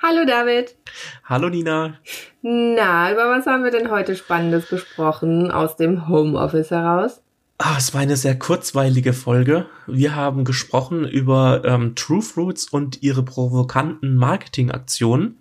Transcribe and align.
Hallo 0.00 0.24
David. 0.24 0.76
Hallo 1.24 1.48
Nina. 1.48 1.94
Na, 2.42 3.10
über 3.10 3.30
was 3.30 3.46
haben 3.46 3.64
wir 3.64 3.72
denn 3.72 3.90
heute 3.90 4.14
Spannendes 4.14 4.68
gesprochen 4.68 5.50
aus 5.50 5.76
dem 5.76 6.08
Homeoffice 6.08 6.70
heraus? 6.70 7.20
Ah, 7.58 7.74
es 7.76 7.92
war 7.92 8.02
eine 8.02 8.16
sehr 8.16 8.38
kurzweilige 8.38 9.12
Folge. 9.12 9.66
Wir 9.88 10.14
haben 10.14 10.44
gesprochen 10.44 11.04
über 11.04 11.62
ähm, 11.64 11.96
True 11.96 12.22
Fruits 12.22 12.68
und 12.68 13.02
ihre 13.02 13.24
provokanten 13.24 14.14
Marketingaktionen. 14.14 15.38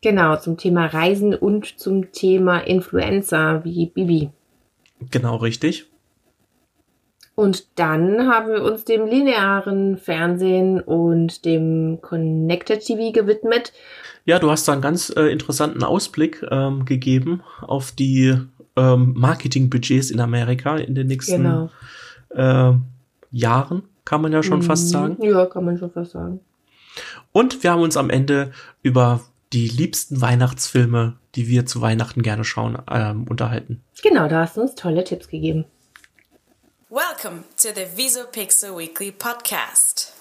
Genau, 0.00 0.36
zum 0.36 0.56
Thema 0.56 0.86
Reisen 0.86 1.34
und 1.34 1.78
zum 1.78 2.10
Thema 2.10 2.60
Influencer 2.60 3.64
wie 3.64 3.84
Bibi. 3.84 4.30
Genau, 5.10 5.36
richtig. 5.36 5.89
Und 7.34 7.78
dann 7.78 8.28
haben 8.28 8.48
wir 8.48 8.62
uns 8.62 8.84
dem 8.84 9.06
linearen 9.06 9.96
Fernsehen 9.96 10.80
und 10.80 11.44
dem 11.44 12.00
Connected 12.02 12.80
TV 12.80 13.12
gewidmet. 13.12 13.72
Ja, 14.24 14.38
du 14.38 14.50
hast 14.50 14.68
da 14.68 14.72
einen 14.72 14.82
ganz 14.82 15.10
äh, 15.16 15.26
interessanten 15.26 15.82
Ausblick 15.82 16.44
ähm, 16.50 16.84
gegeben 16.84 17.42
auf 17.62 17.92
die 17.92 18.36
ähm, 18.76 19.14
Marketingbudgets 19.16 20.10
in 20.10 20.20
Amerika 20.20 20.76
in 20.76 20.94
den 20.94 21.06
nächsten 21.06 21.42
genau. 21.42 21.70
äh, 22.30 22.74
Jahren, 23.30 23.82
kann 24.04 24.22
man 24.22 24.32
ja 24.32 24.42
schon 24.42 24.58
mhm. 24.58 24.64
fast 24.64 24.90
sagen. 24.90 25.16
Ja, 25.22 25.46
kann 25.46 25.64
man 25.64 25.78
schon 25.78 25.90
fast 25.90 26.12
sagen. 26.12 26.40
Und 27.32 27.62
wir 27.62 27.70
haben 27.70 27.82
uns 27.82 27.96
am 27.96 28.10
Ende 28.10 28.50
über 28.82 29.20
die 29.52 29.68
liebsten 29.68 30.20
Weihnachtsfilme, 30.20 31.16
die 31.34 31.48
wir 31.48 31.66
zu 31.66 31.80
Weihnachten 31.80 32.22
gerne 32.22 32.44
schauen, 32.44 32.78
ähm, 32.90 33.24
unterhalten. 33.28 33.82
Genau, 34.02 34.28
da 34.28 34.42
hast 34.42 34.56
du 34.56 34.62
uns 34.62 34.74
tolle 34.74 35.04
Tipps 35.04 35.28
gegeben. 35.28 35.64
Welcome 36.92 37.44
to 37.58 37.70
the 37.70 37.84
Visopixel 37.84 38.74
Weekly 38.74 39.12
Podcast. 39.12 40.19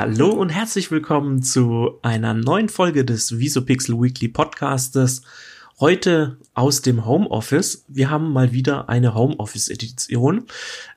Hallo 0.00 0.30
und 0.30 0.48
herzlich 0.48 0.90
willkommen 0.90 1.42
zu 1.42 1.98
einer 2.00 2.32
neuen 2.32 2.70
Folge 2.70 3.04
des 3.04 3.38
Visopixel 3.38 4.00
Weekly 4.00 4.28
Podcastes. 4.28 5.20
Heute 5.78 6.38
aus 6.54 6.80
dem 6.80 7.04
Homeoffice. 7.04 7.84
Wir 7.86 8.08
haben 8.08 8.32
mal 8.32 8.50
wieder 8.50 8.88
eine 8.88 9.14
Homeoffice-Edition. 9.14 10.46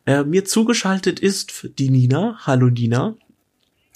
Äh, 0.06 0.24
mir 0.24 0.46
zugeschaltet 0.46 1.20
ist 1.20 1.70
die 1.80 1.90
Nina. 1.90 2.38
Hallo 2.46 2.68
Nina. 2.68 3.16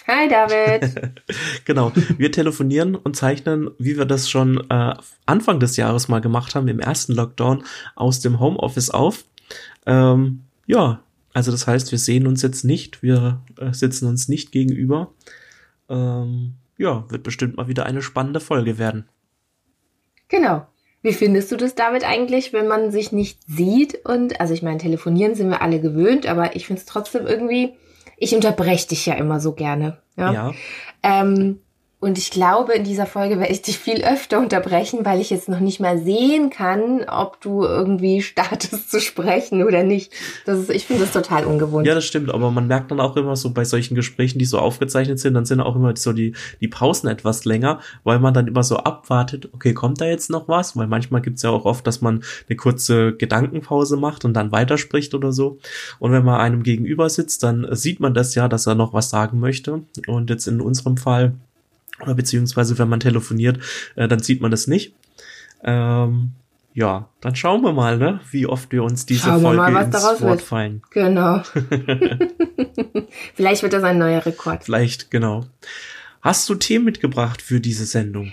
Hi 0.08 0.28
David. 0.28 1.14
genau, 1.64 1.94
wir 2.18 2.34
telefonieren 2.34 2.94
und 2.96 3.16
zeichnen, 3.16 3.72
wie 3.80 3.98
wir 3.98 4.04
das 4.04 4.30
schon 4.30 4.58
äh, 4.70 4.94
Anfang 5.26 5.62
des 5.62 5.78
Jahres 5.78 6.10
mal 6.10 6.20
gemacht 6.20 6.54
haben, 6.54 6.68
im 6.68 6.82
ersten 6.82 7.14
Lockdown, 7.14 7.64
aus 7.96 8.20
dem 8.20 8.42
Homeoffice 8.42 8.90
auf. 8.90 9.24
Ähm, 9.86 10.42
ja, 10.66 11.00
also 11.38 11.52
das 11.52 11.68
heißt, 11.68 11.92
wir 11.92 12.00
sehen 12.00 12.26
uns 12.26 12.42
jetzt 12.42 12.64
nicht, 12.64 13.04
wir 13.04 13.44
äh, 13.60 13.72
sitzen 13.72 14.08
uns 14.08 14.28
nicht 14.28 14.52
gegenüber. 14.52 15.14
Ähm, 15.88 16.56
ja, 16.80 17.06
wird 17.12 17.22
bestimmt 17.22 17.58
mal 17.58 17.68
wieder 17.68 17.86
eine 17.86 18.02
spannende 18.02 18.40
Folge 18.40 18.80
werden. 18.80 19.08
Genau. 20.30 20.66
Wie 21.04 21.14
findest 21.14 21.52
du 21.52 21.56
das 21.56 21.76
damit 21.76 22.04
eigentlich, 22.04 22.54
wenn 22.54 22.68
man 22.68 22.90
sich 22.90 23.12
nicht 23.12 23.38
sieht? 23.48 24.04
Und, 24.04 24.42
also 24.42 24.56
ich 24.56 24.64
meine, 24.64 24.80
telefonieren 24.80 25.36
sind 25.36 25.50
wir 25.50 25.62
alle 25.62 25.80
gewöhnt, 25.80 26.26
aber 26.26 26.56
ich 26.56 26.66
finde 26.66 26.80
es 26.80 26.88
trotzdem 26.88 27.28
irgendwie, 27.28 27.76
ich 28.18 28.34
unterbreche 28.34 28.88
dich 28.88 29.06
ja 29.06 29.14
immer 29.14 29.40
so 29.40 29.54
gerne. 29.54 30.00
Ja. 30.16 30.34
ja. 30.34 30.54
Ähm, 31.04 31.60
und 32.00 32.20
ich 32.20 32.30
glaube, 32.30 32.74
in 32.74 32.84
dieser 32.84 33.08
Folge 33.08 33.40
werde 33.40 33.52
ich 33.52 33.64
dich 33.64 33.80
viel 33.80 34.04
öfter 34.04 34.40
unterbrechen, 34.40 35.04
weil 35.04 35.20
ich 35.20 35.32
jetzt 35.32 35.50
noch 35.50 35.60
nicht 35.60 35.80
mal 35.80 35.98
sehen 35.98 36.52
kann, 36.52 37.04
ob 37.10 37.42
du 37.42 37.64
irgendwie 37.64 38.22
startest 38.22 38.92
zu 38.92 39.02
sprechen 39.02 39.64
oder 39.64 39.84
nicht. 39.84 40.14
Das 40.46 40.60
ist, 40.60 40.70
ich 40.70 40.86
finde 40.86 41.06
das 41.06 41.14
total 41.14 41.46
ungewohnt. 41.46 41.88
Ja, 41.88 41.96
das 41.96 42.06
stimmt, 42.06 42.30
aber 42.30 42.52
man 42.52 42.68
merkt 42.68 42.92
dann 42.92 43.00
auch 43.00 43.16
immer 43.18 43.36
so 43.36 43.50
bei 43.50 43.66
solchen 43.66 43.96
Gesprächen, 43.96 44.38
die 44.38 44.46
so 44.46 44.60
aufgezeichnet 44.60 45.18
sind, 45.18 45.34
dann 45.34 45.46
sind 45.46 45.60
auch 45.60 45.76
immer 45.76 45.98
so 45.98 46.14
die, 46.14 46.36
die 46.62 46.68
Pausen 46.68 47.08
etwas 47.08 47.46
länger, 47.46 47.80
weil 48.04 48.20
man 48.20 48.36
dann 48.36 48.46
immer 48.46 48.62
so 48.62 48.78
abwartet, 48.78 49.50
okay, 49.54 49.74
kommt 49.74 50.00
da 50.00 50.06
jetzt 50.06 50.30
noch 50.30 50.48
was? 50.48 50.78
Weil 50.78 50.86
manchmal 50.86 51.22
gibt's 51.22 51.42
ja 51.42 51.50
auch 51.50 51.66
oft, 51.66 51.88
dass 51.88 52.02
man 52.02 52.24
eine 52.48 52.58
kurze 52.58 53.14
Gedankenpause 53.14 53.98
macht 53.98 54.24
und 54.24 54.36
dann 54.36 54.52
weiterspricht 54.52 55.16
oder 55.16 55.32
so. 55.32 55.58
Und 55.98 56.12
wenn 56.12 56.24
man 56.24 56.40
einem 56.42 56.62
gegenüber 56.62 57.10
sitzt, 57.10 57.42
dann 57.42 57.68
sieht 57.72 58.00
man 58.00 58.14
das 58.14 58.36
ja, 58.36 58.48
dass 58.48 58.68
er 58.68 58.76
noch 58.76 58.94
was 58.94 59.10
sagen 59.10 59.40
möchte. 59.40 59.82
Und 60.06 60.30
jetzt 60.30 60.48
in 60.48 60.62
unserem 60.62 60.98
Fall 60.98 61.34
oder 62.02 62.16
beziehungsweise 62.16 62.78
wenn 62.78 62.90
man 62.90 63.00
telefoniert, 63.00 63.60
äh, 63.96 64.08
dann 64.08 64.20
sieht 64.20 64.42
man 64.42 64.52
das 64.52 64.68
nicht. 64.68 64.96
Ähm, 65.64 66.34
ja, 66.74 67.10
dann 67.22 67.36
schauen 67.36 67.64
wir 67.64 67.74
mal, 67.74 67.98
ne, 67.98 68.20
wie 68.30 68.46
oft 68.46 68.72
wir 68.72 68.84
uns 68.84 69.08
diese 69.08 69.24
schauen 69.24 69.42
Folge 69.42 69.72
mal, 69.72 69.84
ins 69.84 69.96
Wort 69.96 70.22
wird. 70.22 70.42
fallen. 70.44 70.84
Genau. 70.92 71.42
Vielleicht 73.34 73.64
wird 73.64 73.74
das 73.74 73.84
ein 73.84 73.98
neuer 73.98 74.24
Rekord. 74.24 74.64
Vielleicht, 74.64 75.10
genau. 75.10 75.46
Hast 76.22 76.48
du 76.50 76.56
Themen 76.56 76.86
mitgebracht 76.86 77.42
für 77.42 77.60
diese 77.60 77.86
Sendung? 77.86 78.32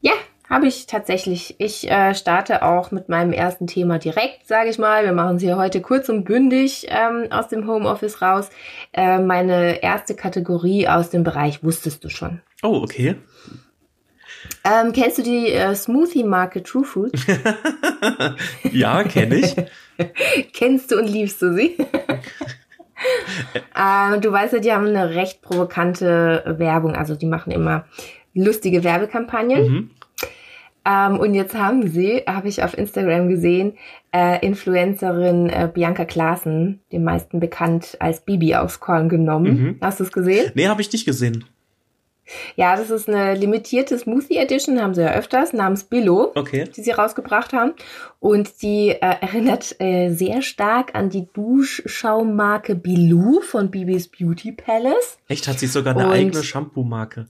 Ja, 0.00 0.12
habe 0.48 0.68
ich 0.68 0.86
tatsächlich. 0.86 1.56
Ich 1.58 1.90
äh, 1.90 2.14
starte 2.14 2.62
auch 2.62 2.92
mit 2.92 3.08
meinem 3.08 3.32
ersten 3.32 3.66
Thema 3.66 3.98
direkt, 3.98 4.46
sage 4.46 4.70
ich 4.70 4.78
mal. 4.78 5.04
Wir 5.04 5.12
machen 5.12 5.36
es 5.36 5.42
hier 5.42 5.56
heute 5.56 5.82
kurz 5.82 6.08
und 6.08 6.24
bündig 6.24 6.86
ähm, 6.88 7.30
aus 7.30 7.48
dem 7.48 7.66
Homeoffice 7.66 8.22
raus. 8.22 8.48
Äh, 8.92 9.18
meine 9.18 9.82
erste 9.82 10.14
Kategorie 10.14 10.88
aus 10.88 11.10
dem 11.10 11.24
Bereich 11.24 11.62
wusstest 11.62 12.04
du 12.04 12.08
schon. 12.08 12.40
Oh, 12.62 12.82
okay. 12.82 13.16
Ähm, 14.64 14.92
kennst 14.92 15.18
du 15.18 15.22
die 15.22 15.52
äh, 15.52 15.74
Smoothie-Marke 15.74 16.62
True 16.62 16.84
Fruit? 16.84 17.12
ja, 18.72 19.04
kenne 19.04 19.36
ich. 19.36 19.54
kennst 20.52 20.90
du 20.90 20.98
und 20.98 21.06
liebst 21.06 21.40
du 21.42 21.54
sie? 21.54 21.76
äh, 23.74 24.18
du 24.20 24.32
weißt 24.32 24.54
ja, 24.54 24.58
die 24.58 24.72
haben 24.72 24.86
eine 24.86 25.14
recht 25.14 25.42
provokante 25.42 26.56
Werbung. 26.58 26.96
Also 26.96 27.14
die 27.14 27.26
machen 27.26 27.52
immer 27.52 27.84
lustige 28.34 28.84
Werbekampagnen. 28.84 29.68
Mhm. 29.68 29.90
Ähm, 30.84 31.18
und 31.18 31.34
jetzt 31.34 31.56
haben 31.56 31.88
sie, 31.88 32.22
habe 32.26 32.48
ich 32.48 32.62
auf 32.62 32.78
Instagram 32.78 33.28
gesehen, 33.28 33.76
äh, 34.14 34.44
Influencerin 34.44 35.48
äh, 35.48 35.68
Bianca 35.72 36.04
Klaassen, 36.04 36.80
den 36.92 37.02
meisten 37.02 37.40
bekannt 37.40 37.96
als 37.98 38.20
Bibi 38.20 38.54
aufs 38.54 38.78
Korn 38.78 39.08
genommen. 39.08 39.60
Mhm. 39.60 39.76
Hast 39.80 39.98
du 39.98 40.04
es 40.04 40.12
gesehen? 40.12 40.52
Nee, 40.54 40.68
habe 40.68 40.80
ich 40.80 40.92
nicht 40.92 41.04
gesehen. 41.04 41.44
Ja, 42.56 42.76
das 42.76 42.90
ist 42.90 43.08
eine 43.08 43.34
limitierte 43.34 43.98
Smoothie 43.98 44.38
Edition, 44.38 44.80
haben 44.80 44.94
sie 44.94 45.02
ja 45.02 45.12
öfters, 45.12 45.52
namens 45.52 45.84
Billo, 45.84 46.32
okay. 46.34 46.68
die 46.76 46.82
sie 46.82 46.90
rausgebracht 46.90 47.52
haben. 47.52 47.74
Und 48.18 48.62
die 48.62 48.90
äh, 48.90 48.98
erinnert 49.00 49.76
äh, 49.80 50.10
sehr 50.10 50.42
stark 50.42 50.94
an 50.94 51.10
die 51.10 51.28
Duschschaummarke 51.32 52.74
Bilou 52.74 53.40
von 53.40 53.70
Bibis 53.70 54.08
Beauty 54.08 54.52
Palace. 54.52 55.18
Echt, 55.28 55.46
hat 55.48 55.58
sie 55.58 55.66
sogar 55.66 55.96
eine 55.96 56.06
und 56.06 56.12
eigene 56.12 56.42
Shampoo-Marke? 56.42 57.28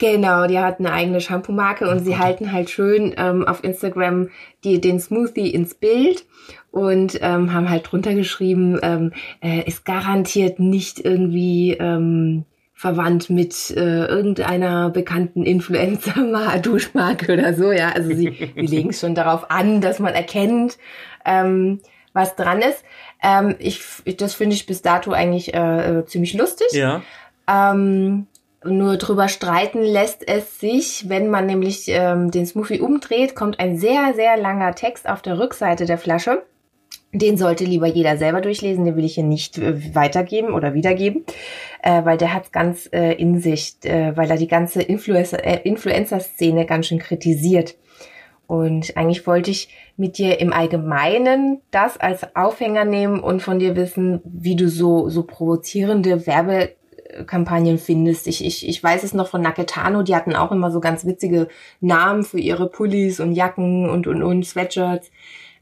Genau, 0.00 0.46
die 0.46 0.58
hat 0.58 0.78
eine 0.78 0.92
eigene 0.92 1.20
Shampoo-Marke 1.20 1.86
und 1.90 1.98
oh, 2.00 2.04
sie 2.04 2.16
halten 2.16 2.52
halt 2.52 2.70
schön 2.70 3.14
ähm, 3.18 3.46
auf 3.46 3.62
Instagram 3.62 4.30
die, 4.64 4.80
den 4.80 4.98
Smoothie 4.98 5.50
ins 5.50 5.74
Bild 5.74 6.24
und 6.70 7.18
ähm, 7.20 7.52
haben 7.52 7.68
halt 7.68 7.90
drunter 7.90 8.14
geschrieben, 8.14 8.78
ähm, 8.82 9.12
äh, 9.42 9.62
ist 9.66 9.84
garantiert 9.84 10.58
nicht 10.58 11.04
irgendwie 11.04 11.76
ähm, 11.78 12.46
verwandt 12.80 13.28
mit 13.28 13.70
äh, 13.72 14.06
irgendeiner 14.06 14.88
bekannten 14.88 15.44
Influencer-Duschmarke 15.44 17.30
oder 17.34 17.52
so, 17.52 17.72
ja. 17.72 17.90
Also 17.90 18.08
sie, 18.08 18.54
sie 18.54 18.60
legen 18.66 18.88
es 18.88 19.00
schon 19.00 19.14
darauf 19.14 19.50
an, 19.50 19.82
dass 19.82 19.98
man 19.98 20.14
erkennt, 20.14 20.78
ähm, 21.26 21.80
was 22.14 22.36
dran 22.36 22.62
ist. 22.62 22.82
Ähm, 23.22 23.54
ich, 23.58 23.82
das 24.16 24.32
finde 24.32 24.56
ich 24.56 24.64
bis 24.64 24.80
dato 24.80 25.12
eigentlich 25.12 25.52
äh, 25.52 25.98
äh, 25.98 26.06
ziemlich 26.06 26.32
lustig. 26.32 26.68
Ja. 26.72 27.02
Ähm, 27.46 28.28
nur 28.64 28.96
drüber 28.96 29.28
streiten 29.28 29.82
lässt 29.82 30.26
es 30.26 30.58
sich, 30.58 31.06
wenn 31.10 31.28
man 31.28 31.44
nämlich 31.44 31.84
ähm, 31.88 32.30
den 32.30 32.46
Smoothie 32.46 32.80
umdreht, 32.80 33.34
kommt 33.34 33.60
ein 33.60 33.76
sehr, 33.76 34.14
sehr 34.14 34.38
langer 34.38 34.74
Text 34.74 35.06
auf 35.06 35.20
der 35.20 35.38
Rückseite 35.38 35.84
der 35.84 35.98
Flasche. 35.98 36.44
Den 37.12 37.36
sollte 37.36 37.64
lieber 37.64 37.88
jeder 37.88 38.16
selber 38.16 38.40
durchlesen, 38.40 38.84
den 38.84 38.96
will 38.96 39.04
ich 39.04 39.14
hier 39.14 39.24
nicht 39.24 39.58
äh, 39.58 39.94
weitergeben 39.94 40.52
oder 40.52 40.74
wiedergeben, 40.74 41.24
äh, 41.82 42.04
weil 42.04 42.16
der 42.16 42.32
hat 42.32 42.52
ganz 42.52 42.88
äh, 42.92 43.14
in 43.14 43.40
sich, 43.40 43.76
äh, 43.82 44.16
weil 44.16 44.30
er 44.30 44.36
die 44.36 44.46
ganze 44.46 44.80
Influencer, 44.80 45.44
äh, 45.44 45.60
Influencer-Szene 45.64 46.66
ganz 46.66 46.86
schön 46.86 47.00
kritisiert. 47.00 47.76
Und 48.46 48.96
eigentlich 48.96 49.26
wollte 49.26 49.50
ich 49.50 49.68
mit 49.96 50.18
dir 50.18 50.40
im 50.40 50.52
Allgemeinen 50.52 51.60
das 51.70 51.96
als 51.98 52.34
Aufhänger 52.34 52.84
nehmen 52.84 53.20
und 53.20 53.42
von 53.42 53.58
dir 53.58 53.76
wissen, 53.76 54.20
wie 54.24 54.56
du 54.56 54.68
so, 54.68 55.08
so 55.08 55.24
provozierende 55.24 56.26
Werbe 56.26 56.70
Kampagnen 57.26 57.78
findest. 57.78 58.26
Ich, 58.26 58.44
ich, 58.44 58.68
ich 58.68 58.82
weiß 58.82 59.02
es 59.02 59.14
noch 59.14 59.28
von 59.28 59.42
Naketano, 59.42 60.02
die 60.02 60.14
hatten 60.14 60.34
auch 60.34 60.52
immer 60.52 60.70
so 60.70 60.80
ganz 60.80 61.04
witzige 61.04 61.48
Namen 61.80 62.24
für 62.24 62.38
ihre 62.38 62.68
Pullis 62.68 63.20
und 63.20 63.32
Jacken 63.32 63.88
und, 63.88 64.06
und, 64.06 64.22
und 64.22 64.44
Sweatshirts. 64.44 65.10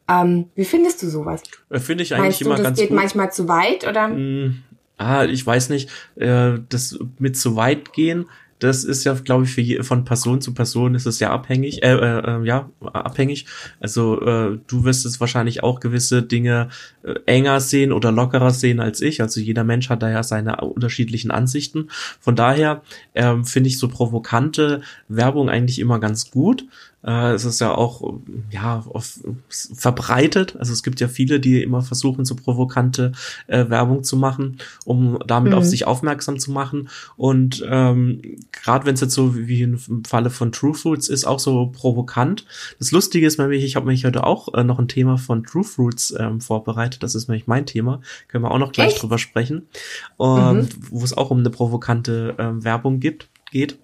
Ähm, 0.08 0.46
wie 0.54 0.64
findest 0.64 1.02
du 1.02 1.08
sowas? 1.08 1.42
Äh, 1.70 1.78
Finde 1.78 2.02
ich 2.02 2.14
eigentlich 2.14 2.24
Meinst 2.24 2.40
du, 2.40 2.44
immer 2.46 2.54
das 2.56 2.64
ganz 2.64 2.78
geht 2.78 2.88
gut. 2.88 2.96
manchmal 2.96 3.32
zu 3.32 3.48
weit 3.48 3.86
oder? 3.86 4.08
Mm, 4.08 4.62
Ah, 4.98 5.24
ich 5.24 5.46
weiß 5.46 5.68
nicht, 5.70 5.88
äh, 6.16 6.58
das 6.68 6.98
mit 7.18 7.36
zu 7.36 7.54
weit 7.54 7.92
gehen, 7.92 8.26
das 8.58 8.82
ist 8.82 9.04
ja, 9.04 9.14
glaube 9.14 9.44
ich, 9.44 9.52
für 9.52 9.60
je, 9.60 9.82
von 9.84 10.04
Person 10.04 10.40
zu 10.40 10.52
Person 10.52 10.96
ist 10.96 11.06
es 11.06 11.20
ja 11.20 11.30
abhängig, 11.30 11.82
äh, 11.84 11.92
äh, 11.94 12.40
äh, 12.40 12.44
ja, 12.44 12.68
abhängig. 12.80 13.46
Also 13.78 14.20
äh, 14.20 14.58
du 14.66 14.84
wirst 14.84 15.06
es 15.06 15.20
wahrscheinlich 15.20 15.62
auch 15.62 15.78
gewisse 15.78 16.24
Dinge 16.24 16.68
äh, 17.04 17.14
enger 17.26 17.60
sehen 17.60 17.92
oder 17.92 18.10
lockerer 18.10 18.50
sehen 18.50 18.80
als 18.80 19.00
ich. 19.00 19.22
Also 19.22 19.40
jeder 19.40 19.62
Mensch 19.62 19.88
hat 19.90 20.02
da 20.02 20.10
ja 20.10 20.24
seine 20.24 20.56
unterschiedlichen 20.56 21.30
Ansichten. 21.30 21.88
Von 22.18 22.34
daher 22.34 22.82
ähm, 23.14 23.44
finde 23.44 23.68
ich 23.68 23.78
so 23.78 23.86
provokante 23.86 24.82
Werbung 25.06 25.48
eigentlich 25.48 25.78
immer 25.78 26.00
ganz 26.00 26.32
gut. 26.32 26.64
Äh, 27.04 27.32
es 27.32 27.44
ist 27.44 27.60
ja 27.60 27.74
auch 27.74 28.18
ja 28.50 28.84
auf, 28.92 29.20
verbreitet. 29.48 30.56
Also 30.58 30.72
es 30.72 30.82
gibt 30.82 31.00
ja 31.00 31.08
viele, 31.08 31.38
die 31.40 31.62
immer 31.62 31.82
versuchen, 31.82 32.24
so 32.24 32.34
provokante 32.34 33.12
äh, 33.46 33.68
Werbung 33.68 34.02
zu 34.02 34.16
machen, 34.16 34.58
um 34.84 35.18
damit 35.26 35.52
Mhm. 35.52 35.58
auf 35.58 35.64
sich 35.64 35.86
aufmerksam 35.86 36.38
zu 36.38 36.50
machen. 36.50 36.88
Und 37.16 37.64
ähm, 37.68 38.20
gerade 38.52 38.84
wenn 38.86 38.94
es 38.94 39.00
jetzt 39.00 39.14
so 39.14 39.36
wie 39.36 39.62
im 39.62 39.78
Falle 40.06 40.30
von 40.30 40.50
True 40.52 40.74
Fruits 40.74 41.08
ist, 41.08 41.24
auch 41.24 41.38
so 41.38 41.66
provokant. 41.72 42.44
Das 42.78 42.90
Lustige 42.90 43.26
ist 43.26 43.38
nämlich, 43.38 43.64
ich 43.64 43.76
habe 43.76 43.86
mich 43.86 44.04
heute 44.04 44.24
auch 44.24 44.52
äh, 44.54 44.64
noch 44.64 44.78
ein 44.78 44.88
Thema 44.88 45.18
von 45.18 45.44
True 45.44 45.64
Fruits 45.64 46.14
ähm, 46.18 46.40
vorbereitet. 46.40 47.02
Das 47.02 47.14
ist 47.14 47.28
nämlich 47.28 47.46
mein 47.46 47.66
Thema. 47.66 48.00
Können 48.26 48.44
wir 48.44 48.50
auch 48.50 48.58
noch 48.58 48.72
gleich 48.72 48.94
Echt? 48.94 49.02
drüber 49.02 49.18
sprechen. 49.18 49.68
Und 50.16 50.58
Mhm. 50.58 50.68
wo 50.90 51.04
es 51.04 51.16
auch 51.16 51.30
um 51.30 51.38
eine 51.38 51.50
provokante 51.50 52.34
ähm, 52.38 52.64
Werbung 52.64 52.98
gibt, 53.00 53.28
geht. 53.52 53.78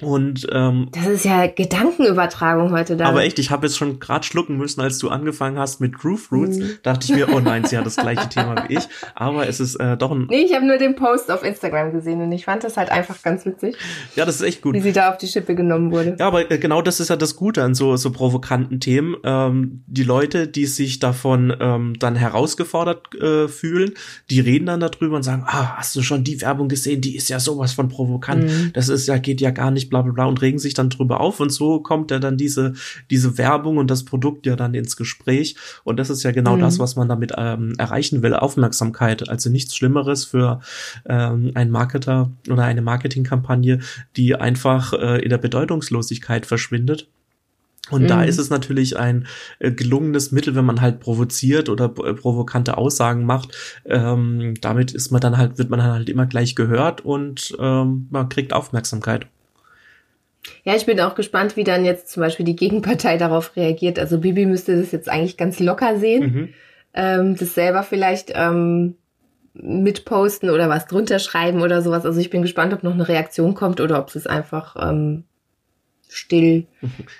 Und 0.00 0.46
ähm, 0.52 0.88
Das 0.92 1.06
ist 1.06 1.24
ja 1.24 1.46
Gedankenübertragung 1.46 2.72
heute 2.72 2.96
da. 2.96 3.06
aber 3.06 3.22
echt, 3.24 3.38
ich 3.38 3.50
habe 3.50 3.66
jetzt 3.66 3.76
schon 3.76 4.00
gerade 4.00 4.24
schlucken 4.24 4.56
müssen, 4.56 4.80
als 4.80 4.98
du 4.98 5.08
angefangen 5.08 5.58
hast 5.58 5.80
mit 5.80 5.94
True 5.94 6.16
Fruits. 6.16 6.58
Mhm. 6.58 6.70
Dachte 6.82 7.06
ich 7.10 7.14
mir, 7.16 7.32
oh 7.32 7.40
nein, 7.40 7.64
sie 7.64 7.76
hat 7.78 7.86
das 7.86 7.96
gleiche 7.96 8.28
Thema 8.28 8.64
wie 8.68 8.74
ich. 8.76 8.84
Aber 9.14 9.46
es 9.48 9.60
ist 9.60 9.76
äh, 9.76 9.96
doch 9.96 10.10
ein. 10.10 10.26
Nee, 10.28 10.42
ich 10.42 10.54
habe 10.54 10.66
nur 10.66 10.78
den 10.78 10.96
Post 10.96 11.30
auf 11.30 11.42
Instagram 11.44 11.92
gesehen 11.92 12.20
und 12.20 12.32
ich 12.32 12.44
fand 12.44 12.64
das 12.64 12.76
halt 12.76 12.90
einfach 12.90 13.22
ganz 13.22 13.44
witzig, 13.46 13.76
Ja, 14.16 14.24
das 14.24 14.36
ist 14.36 14.42
echt 14.42 14.62
gut. 14.62 14.74
wie 14.74 14.80
sie 14.80 14.92
da 14.92 15.10
auf 15.10 15.18
die 15.18 15.26
Schippe 15.28 15.54
genommen 15.54 15.90
wurde. 15.92 16.16
Ja, 16.18 16.26
aber 16.26 16.50
äh, 16.50 16.58
genau 16.58 16.82
das 16.82 17.00
ist 17.00 17.08
ja 17.10 17.16
das 17.16 17.36
Gute 17.36 17.62
an 17.62 17.74
so, 17.74 17.96
so 17.96 18.10
provokanten 18.10 18.80
Themen. 18.80 19.16
Ähm, 19.24 19.82
die 19.86 20.02
Leute, 20.02 20.48
die 20.48 20.66
sich 20.66 20.98
davon 20.98 21.54
ähm, 21.60 21.94
dann 21.98 22.16
herausgefordert 22.16 23.14
äh, 23.14 23.48
fühlen, 23.48 23.92
die 24.30 24.40
reden 24.40 24.66
dann 24.66 24.80
darüber 24.80 25.16
und 25.16 25.22
sagen, 25.22 25.44
ah, 25.46 25.76
hast 25.76 25.94
du 25.96 26.02
schon 26.02 26.24
die 26.24 26.40
Werbung 26.40 26.68
gesehen? 26.68 27.00
Die 27.00 27.16
ist 27.16 27.28
ja 27.28 27.38
sowas 27.40 27.72
von 27.72 27.88
provokant. 27.88 28.44
Mhm. 28.44 28.70
Das 28.74 28.88
ist 28.88 29.06
ja, 29.08 29.18
geht 29.18 29.40
ja 29.40 29.50
gar 29.50 29.70
nicht, 29.70 29.83
bla 29.90 30.02
bla 30.02 30.12
bla 30.12 30.24
und 30.26 30.40
regen 30.42 30.58
sich 30.58 30.74
dann 30.74 30.90
drüber 30.90 31.20
auf. 31.20 31.40
Und 31.40 31.50
so 31.50 31.80
kommt 31.80 32.10
ja 32.10 32.18
dann 32.18 32.36
diese, 32.36 32.74
diese 33.10 33.38
Werbung 33.38 33.76
und 33.76 33.90
das 33.90 34.04
Produkt 34.04 34.46
ja 34.46 34.56
dann 34.56 34.74
ins 34.74 34.96
Gespräch. 34.96 35.56
Und 35.84 35.98
das 35.98 36.10
ist 36.10 36.22
ja 36.22 36.30
genau 36.32 36.56
Mhm. 36.56 36.60
das, 36.60 36.78
was 36.78 36.96
man 36.96 37.08
damit 37.08 37.32
ähm, 37.36 37.74
erreichen 37.78 38.22
will. 38.22 38.34
Aufmerksamkeit. 38.34 39.28
Also 39.28 39.50
nichts 39.50 39.76
Schlimmeres 39.76 40.24
für 40.24 40.60
ähm, 41.06 41.52
einen 41.54 41.70
Marketer 41.70 42.30
oder 42.50 42.64
eine 42.64 42.82
Marketingkampagne, 42.82 43.80
die 44.16 44.34
einfach 44.34 44.92
äh, 44.92 45.22
in 45.22 45.30
der 45.30 45.38
Bedeutungslosigkeit 45.38 46.46
verschwindet. 46.46 47.08
Und 47.90 48.08
da 48.08 48.22
Mhm. 48.22 48.28
ist 48.28 48.38
es 48.38 48.48
natürlich 48.48 48.96
ein 48.98 49.26
äh, 49.58 49.70
gelungenes 49.70 50.32
Mittel, 50.32 50.54
wenn 50.54 50.64
man 50.64 50.80
halt 50.80 51.00
provoziert 51.00 51.68
oder 51.68 51.84
äh, 51.84 52.14
provokante 52.14 52.78
Aussagen 52.78 53.26
macht. 53.26 53.54
Ähm, 53.84 54.54
damit 54.62 54.92
ist 54.92 55.10
man 55.10 55.20
dann 55.20 55.36
halt, 55.36 55.58
wird 55.58 55.68
man 55.68 55.80
dann 55.80 55.92
halt 55.92 56.08
immer 56.08 56.24
gleich 56.24 56.54
gehört 56.54 57.02
und 57.04 57.54
ähm, 57.60 58.06
man 58.10 58.30
kriegt 58.30 58.54
Aufmerksamkeit. 58.54 59.26
Ja, 60.64 60.74
ich 60.74 60.86
bin 60.86 61.00
auch 61.00 61.14
gespannt, 61.14 61.56
wie 61.56 61.64
dann 61.64 61.84
jetzt 61.84 62.08
zum 62.08 62.22
Beispiel 62.22 62.44
die 62.46 62.56
Gegenpartei 62.56 63.16
darauf 63.16 63.56
reagiert. 63.56 63.98
Also 63.98 64.18
Bibi 64.18 64.46
müsste 64.46 64.78
das 64.78 64.92
jetzt 64.92 65.08
eigentlich 65.08 65.36
ganz 65.36 65.58
locker 65.60 65.98
sehen, 65.98 66.22
Mhm. 66.22 66.48
ähm, 66.94 67.36
das 67.36 67.54
selber 67.54 67.82
vielleicht 67.82 68.32
ähm, 68.34 68.96
mitposten 69.54 70.50
oder 70.50 70.68
was 70.68 70.86
drunter 70.86 71.18
schreiben 71.18 71.62
oder 71.62 71.80
sowas. 71.80 72.04
Also 72.04 72.20
ich 72.20 72.30
bin 72.30 72.42
gespannt, 72.42 72.74
ob 72.74 72.82
noch 72.82 72.92
eine 72.92 73.08
Reaktion 73.08 73.54
kommt 73.54 73.80
oder 73.80 73.98
ob 73.98 74.10
sie 74.10 74.18
es 74.18 74.26
einfach 74.26 74.76
ähm, 74.80 75.24
still 76.08 76.66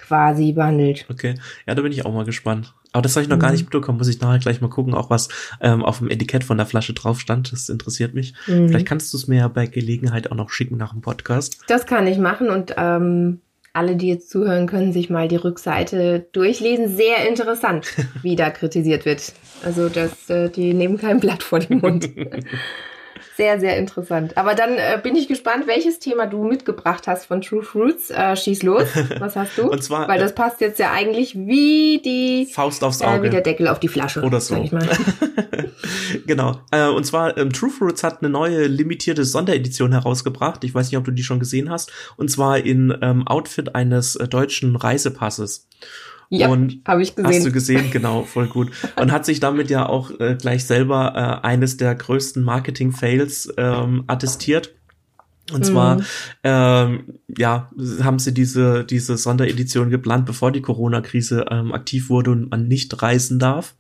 quasi 0.01 0.53
behandelt. 0.53 1.07
Okay, 1.11 1.35
ja, 1.67 1.75
da 1.75 1.83
bin 1.83 1.93
ich 1.93 2.05
auch 2.05 2.13
mal 2.13 2.25
gespannt. 2.25 2.75
Aber 2.95 3.03
das 3.03 3.17
habe 3.17 3.25
ich 3.25 3.29
noch 3.29 3.39
gar 3.39 3.51
Mhm. 3.51 3.57
nicht 3.57 3.65
mitbekommen. 3.65 3.99
Muss 3.99 4.09
ich 4.09 4.21
nachher 4.21 4.39
gleich 4.39 4.61
mal 4.63 4.69
gucken, 4.71 4.95
auch 4.95 5.11
was 5.11 5.29
ähm, 5.61 5.85
auf 5.85 5.99
dem 5.99 6.09
Etikett 6.09 6.45
von 6.45 6.57
der 6.57 6.65
Flasche 6.67 6.95
drauf 6.95 7.21
stand. 7.21 7.53
Das 7.53 7.69
interessiert 7.69 8.15
mich. 8.15 8.35
Mhm. 8.47 8.69
Vielleicht 8.69 8.87
kannst 8.87 9.13
du 9.13 9.19
es 9.19 9.27
mir 9.27 9.39
ja 9.41 9.49
bei 9.49 9.67
Gelegenheit 9.67 10.31
auch 10.31 10.37
noch 10.37 10.49
schicken 10.51 10.77
nach 10.77 10.93
dem 10.93 11.03
Podcast. 11.03 11.59
Das 11.67 11.87
kann 11.87 12.07
ich 12.07 12.19
machen 12.19 12.49
und 12.51 12.73
ähm, 12.79 13.41
alle, 13.73 13.97
die 13.97 14.07
jetzt 14.09 14.31
zuhören, 14.31 14.69
können 14.69 14.93
sich 14.93 15.11
mal 15.11 15.27
die 15.27 15.35
Rückseite 15.35 16.27
durchlesen. 16.33 16.97
Sehr 16.97 17.29
interessant, 17.29 17.89
wie 18.23 18.37
da 18.37 18.51
kritisiert 18.51 19.05
wird. 19.05 19.33
Also 19.65 19.89
das, 19.89 20.31
äh, 20.31 20.49
die 20.49 20.73
nehmen 20.73 20.97
kein 20.97 21.19
Blatt 21.19 21.43
vor 21.43 21.59
den 21.59 21.81
Mund. 21.81 22.09
Sehr, 23.37 23.59
sehr 23.61 23.77
interessant. 23.77 24.37
Aber 24.37 24.55
dann 24.55 24.75
äh, 24.77 24.99
bin 25.03 25.17
ich 25.17 25.29
gespannt, 25.29 25.67
welches 25.67 25.99
Thema 25.99 26.27
du 26.27 26.45
mitgebracht 26.45 27.07
hast 27.07 27.27
von 27.27 27.41
True 27.41 27.63
Fruits. 27.63 28.11
Äh, 28.11 28.37
schieß 28.37 28.63
los. 28.63 28.85
Was 29.19 29.37
hast 29.37 29.59
du? 29.59 29.69
Und 29.71 29.83
zwar, 29.83 30.09
Weil 30.09 30.21
das 30.21 30.35
passt 30.35 30.61
jetzt 30.61 30.79
ja 30.79 30.93
eigentlich 30.93 31.35
wie 31.35 32.01
die 32.05 32.47
Faust 32.53 32.85
aufs 32.85 33.01
äh, 33.01 33.05
Auge. 33.05 33.25
wie 33.25 33.31
der 33.31 33.41
Deckel 33.41 33.69
auf 33.69 33.81
die 33.81 33.89
Flasche. 33.89 34.23
Oder 34.23 34.41
so. 34.41 34.55
genau. 36.27 36.61
Äh, 36.71 36.89
und 36.89 37.05
zwar, 37.05 37.37
ähm, 37.37 37.53
True 37.53 37.71
Fruits 37.71 38.03
hat 38.03 38.23
eine 38.23 38.31
neue 38.31 38.67
limitierte 38.67 39.25
Sonderedition 39.25 39.93
herausgebracht. 39.93 40.65
Ich 40.65 40.75
weiß 40.75 40.91
nicht, 40.91 40.99
ob 40.99 41.05
du 41.05 41.11
die 41.11 41.25
schon 41.25 41.41
gesehen 41.41 41.71
hast. 41.71 41.93
Und 42.17 42.31
zwar 42.31 42.59
in 42.59 42.97
ähm, 43.03 43.27
Outfit 43.27 43.75
eines 43.75 44.17
äh, 44.17 44.29
deutschen 44.29 44.77
Reisepasses. 44.77 45.69
Ja, 46.31 46.49
Und 46.49 46.81
habe 46.87 47.03
ich 47.03 47.11
Hast 47.11 47.19
du 47.19 47.53
gesehen. 47.53 47.53
gesehen, 47.53 47.91
genau, 47.91 48.23
voll 48.23 48.47
gut. 48.47 48.71
Und 48.97 49.13
hat 49.13 49.25
sich 49.25 49.41
damit 49.41 49.71
ja 49.71 49.87
auch 49.87 50.11
äh, 50.19 50.37
gleich 50.41 50.65
selber 50.65 51.41
äh, 51.43 51.47
eines 51.47 51.77
der 51.77 51.95
größten 51.95 52.43
Marketing-Fails 52.43 53.55
ähm, 53.57 54.05
attestiert. 54.07 54.75
Und 55.53 55.67
zwar, 55.67 55.97
Mhm. 55.97 56.05
ähm, 56.43 57.05
ja, 57.37 57.71
haben 58.03 58.19
sie 58.19 58.33
diese, 58.33 58.83
diese 58.85 59.19
Sonderedition 59.19 59.91
geplant, 59.91 60.25
bevor 60.25 60.51
die 60.53 60.63
Corona-Krise 60.63 61.45
ähm, 61.51 61.73
aktiv 61.73 62.09
wurde 62.09 62.31
und 62.31 62.51
man 62.51 62.67
nicht 62.67 63.03
reisen 63.03 63.39
darf. 63.39 63.75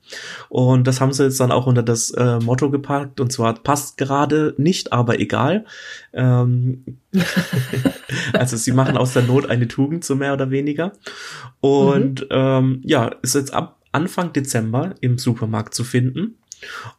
Und 0.50 0.86
das 0.86 1.00
haben 1.00 1.14
sie 1.14 1.24
jetzt 1.24 1.40
dann 1.40 1.52
auch 1.52 1.66
unter 1.66 1.82
das 1.82 2.10
äh, 2.10 2.38
Motto 2.40 2.70
gepackt, 2.70 3.18
und 3.18 3.32
zwar 3.32 3.54
passt 3.54 3.96
gerade 3.96 4.54
nicht, 4.58 4.92
aber 4.92 5.20
egal. 5.20 5.64
Ähm, 6.12 6.98
also 8.34 8.56
sie 8.58 8.72
machen 8.72 8.98
aus 8.98 9.14
der 9.14 9.22
Not 9.22 9.48
eine 9.48 9.66
Tugend, 9.66 10.04
so 10.04 10.16
mehr 10.16 10.34
oder 10.34 10.50
weniger. 10.50 10.92
Und 11.60 12.26
ähm, 12.30 12.82
ja, 12.84 13.06
ist 13.22 13.34
jetzt 13.34 13.54
ab 13.54 13.80
Anfang 13.92 14.32
Dezember 14.32 14.94
im 15.00 15.18
Supermarkt 15.18 15.72
zu 15.74 15.84
finden. 15.84 16.34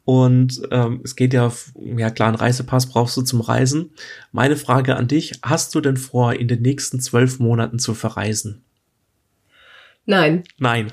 Und 0.03 0.61
ähm, 0.71 1.01
es 1.03 1.15
geht 1.15 1.33
ja, 1.33 1.51
ja 1.97 2.09
klar, 2.09 2.29
einen 2.29 2.37
Reisepass 2.37 2.87
brauchst 2.87 3.17
du 3.17 3.21
zum 3.21 3.41
Reisen. 3.41 3.91
Meine 4.31 4.55
Frage 4.55 4.95
an 4.95 5.07
dich, 5.07 5.39
hast 5.43 5.75
du 5.75 5.81
denn 5.81 5.97
vor, 5.97 6.33
in 6.33 6.47
den 6.47 6.61
nächsten 6.61 6.99
zwölf 6.99 7.39
Monaten 7.39 7.79
zu 7.79 7.93
verreisen? 7.93 8.63
Nein, 10.05 10.43
Nein. 10.59 10.91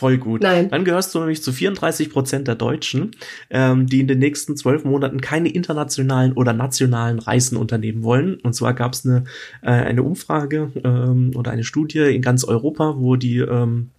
Voll 0.00 0.16
gut. 0.16 0.42
Nein. 0.42 0.70
Dann 0.70 0.86
gehörst 0.86 1.14
du 1.14 1.18
nämlich 1.18 1.42
zu 1.42 1.52
34 1.52 2.08
Prozent 2.08 2.48
der 2.48 2.54
Deutschen, 2.54 3.10
ähm, 3.50 3.86
die 3.86 4.00
in 4.00 4.08
den 4.08 4.18
nächsten 4.18 4.56
zwölf 4.56 4.82
Monaten 4.82 5.20
keine 5.20 5.50
internationalen 5.50 6.32
oder 6.32 6.54
nationalen 6.54 7.18
Reisen 7.18 7.58
unternehmen 7.58 8.02
wollen. 8.02 8.36
Und 8.36 8.54
zwar 8.54 8.72
gab 8.72 8.94
es 8.94 9.04
eine, 9.04 9.24
äh, 9.60 9.70
eine 9.70 10.02
Umfrage 10.02 10.70
ähm, 10.84 11.32
oder 11.34 11.50
eine 11.50 11.64
Studie 11.64 12.14
in 12.14 12.22
ganz 12.22 12.44
Europa, 12.44 12.94
wo 12.96 13.16
die 13.16 13.40
ähm, 13.40 13.90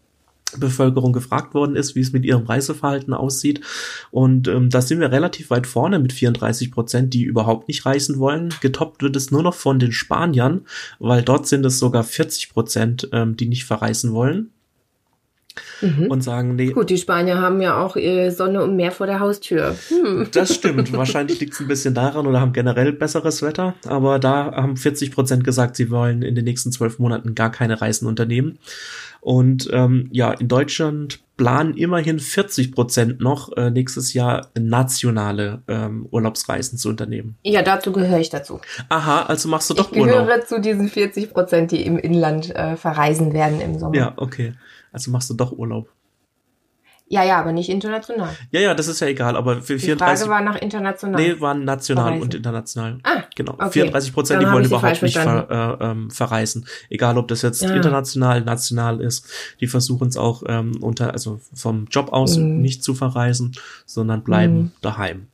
Bevölkerung 0.58 1.13
gefragt 1.13 1.53
worden 1.53 1.75
ist, 1.75 1.96
wie 1.96 2.01
es 2.01 2.12
mit 2.12 2.25
ihrem 2.25 2.46
Reiseverhalten 2.46 3.13
aussieht. 3.13 3.62
Und 4.12 4.48
ähm, 4.48 4.70
da 4.70 4.81
sind 4.81 5.00
wir 5.00 5.12
relativ 5.12 5.50
weit 5.50 5.67
vorne 5.67 6.00
mit 6.00 6.13
34 6.13 6.72
Prozent, 6.72 7.13
die 7.13 7.24
überhaupt 7.24 7.67
nicht 7.67 7.86
reisen 7.86 8.20
wollen. 8.20 8.53
Getoppt 8.62 9.01
wird 9.01 9.15
es 9.15 9.31
nur 9.31 9.43
noch 9.43 9.55
von 9.55 9.79
den 9.79 9.91
Spaniern, 9.91 10.65
weil 11.00 11.24
dort 11.24 11.48
sind 11.48 11.65
es 11.65 11.79
sogar 11.79 12.03
40 12.03 12.53
Prozent, 12.53 13.10
ähm, 13.12 13.38
die 13.38 13.48
nicht 13.48 13.65
verreisen 13.65 14.13
wollen 14.13 14.51
Mhm. 15.81 16.08
und 16.08 16.22
sagen, 16.22 16.55
nee, 16.55 16.72
Gut, 16.72 16.89
die 16.89 16.98
Spanier 16.98 17.39
haben 17.39 17.62
ja 17.62 17.81
auch 17.84 17.96
äh, 17.96 18.29
Sonne 18.29 18.63
und 18.63 18.75
Meer 18.75 18.91
vor 18.91 19.08
der 19.08 19.20
Haustür. 19.20 19.75
Hm. 19.89 20.27
das 20.31 20.55
stimmt. 20.55 20.93
Wahrscheinlich 20.98 21.39
liegt 21.39 21.53
es 21.53 21.60
ein 21.60 21.67
bisschen 21.67 21.93
daran 21.93 22.27
oder 22.27 22.39
haben 22.39 22.53
generell 22.53 22.93
besseres 22.93 23.41
Wetter. 23.41 23.75
Aber 23.88 24.20
da 24.20 24.51
haben 24.53 24.77
40 24.77 25.12
Prozent 25.12 25.43
gesagt, 25.43 25.75
sie 25.75 25.89
wollen 25.89 26.22
in 26.22 26.36
den 26.36 26.46
nächsten 26.46 26.72
zwölf 26.72 27.00
Monaten 27.00 27.36
gar 27.36 27.51
keine 27.51 27.81
Reisen 27.81 28.08
unternehmen. 28.08 28.60
Und 29.22 29.70
ähm, 29.72 30.10
ja, 30.12 30.31
in 30.31 30.48
Deutschland 30.48 31.20
planen 31.38 31.75
immerhin 31.75 32.20
40 32.20 32.72
Prozent 32.72 33.22
noch 33.22 33.55
äh, 33.55 33.70
nächstes 33.70 34.13
Jahr 34.13 34.50
nationale 34.60 35.62
ähm, 35.67 36.08
Urlaubsreisen 36.12 36.79
zu 36.79 36.89
unternehmen. 36.89 37.38
Ja, 37.43 37.62
dazu 37.62 37.91
gehöre 37.91 38.20
ich 38.20 38.31
dazu. 38.31 38.60
Aha, 38.89 39.24
also 39.24 39.48
machst 39.48 39.70
du 39.70 39.75
doch 39.75 39.91
ich 39.91 39.98
gehöre 39.98 40.24
Urlaub. 40.24 40.48
zu 40.48 40.60
diesen 40.60 40.89
40 40.89 41.34
Prozent, 41.34 41.72
die 41.72 41.86
im 41.86 42.00
Inland 42.00 42.53
äh, 42.55 42.75
verreisen 42.75 43.34
werden 43.34 43.62
im 43.62 43.77
Sommer. 43.77 43.96
Ja, 43.96 44.13
okay. 44.17 44.53
Also 44.91 45.12
machst 45.12 45.29
du 45.29 45.33
doch 45.33 45.51
Urlaub. 45.51 45.89
Ja, 47.07 47.24
ja, 47.25 47.39
aber 47.41 47.51
nicht 47.51 47.67
international. 47.69 48.29
Ja, 48.51 48.62
ja, 48.62 48.74
das 48.74 48.88
ist 48.88 49.01
ja 49.01 49.07
egal, 49.07 49.36
aber 49.36 49.62
für 49.62 49.74
Die 49.74 49.79
34 49.81 50.25
Frage 50.27 50.31
war 50.31 50.41
nach 50.41 50.62
international. 50.62 51.21
Nee, 51.21 51.41
waren 51.41 51.65
national 51.65 52.03
Verreisen. 52.05 52.24
und 52.24 52.33
international. 52.36 52.98
Ah, 53.03 53.24
Genau. 53.36 53.53
okay. 53.55 53.69
34 53.71 54.13
Prozent, 54.13 54.41
die 54.41 54.45
wollen 54.50 54.63
überhaupt 54.63 55.01
nicht 55.01 55.17
ver, 55.17 55.77
äh, 55.81 55.83
ähm, 55.91 56.10
verreisen. 56.10 56.65
Egal, 56.89 57.17
ob 57.17 57.27
das 57.27 57.41
jetzt 57.41 57.63
Ja. 57.63 57.71
international, 57.74 58.41
national 58.45 59.01
ist. 59.01 59.25
Die 59.60 59.67
versuchen 59.67 60.07
es 60.07 60.15
auch 60.15 60.43
ähm, 60.48 60.71
unter, 60.81 61.12
also 61.12 61.41
vom 61.53 61.86
Job 61.91 62.13
aus 62.13 62.38
Mhm. 62.38 62.62
nicht 62.62 62.81
zu 62.81 62.93
verreisen, 62.95 63.55
sondern 63.86 64.24
bleiben 64.24 64.55
Mhm. 64.55 64.71
daheim. 64.81 65.27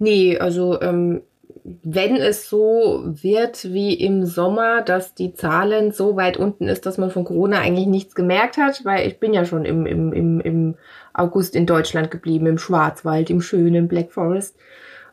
Nee, 0.00 0.36
also 0.38 0.80
ähm, 0.82 1.20
wenn 1.64 2.16
es 2.16 2.48
so 2.48 3.04
wird 3.04 3.72
wie 3.72 3.94
im 3.94 4.26
Sommer, 4.26 4.82
dass 4.82 5.14
die 5.14 5.34
Zahlen 5.34 5.92
so 5.92 6.16
weit 6.16 6.36
unten 6.36 6.68
ist, 6.68 6.86
dass 6.86 6.98
man 6.98 7.10
von 7.10 7.24
Corona 7.24 7.60
eigentlich 7.60 7.86
nichts 7.86 8.14
gemerkt 8.14 8.56
hat, 8.56 8.84
weil 8.84 9.06
ich 9.06 9.20
bin 9.20 9.32
ja 9.32 9.44
schon 9.44 9.64
im, 9.64 9.86
im, 9.86 10.12
im, 10.12 10.40
im 10.40 10.74
August 11.14 11.54
in 11.54 11.66
Deutschland 11.66 12.10
geblieben, 12.10 12.46
im 12.46 12.58
Schwarzwald, 12.58 13.30
im 13.30 13.40
schönen 13.40 13.86
Black 13.86 14.12
Forest. 14.12 14.56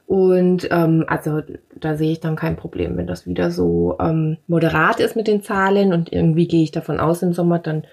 Und 0.07 0.67
ähm, 0.71 1.05
also 1.07 1.43
da 1.79 1.95
sehe 1.95 2.13
ich 2.13 2.19
dann 2.19 2.35
kein 2.35 2.55
Problem, 2.55 2.97
wenn 2.97 3.05
das 3.05 3.27
wieder 3.27 3.51
so 3.51 3.95
ähm, 3.99 4.37
moderat 4.47 4.99
ist 4.99 5.15
mit 5.15 5.27
den 5.27 5.43
Zahlen 5.43 5.93
und 5.93 6.11
irgendwie 6.11 6.47
gehe 6.47 6.63
ich 6.63 6.71
davon 6.71 6.99
aus 6.99 7.21
im 7.21 7.33
Sommer, 7.33 7.59
dann 7.59 7.83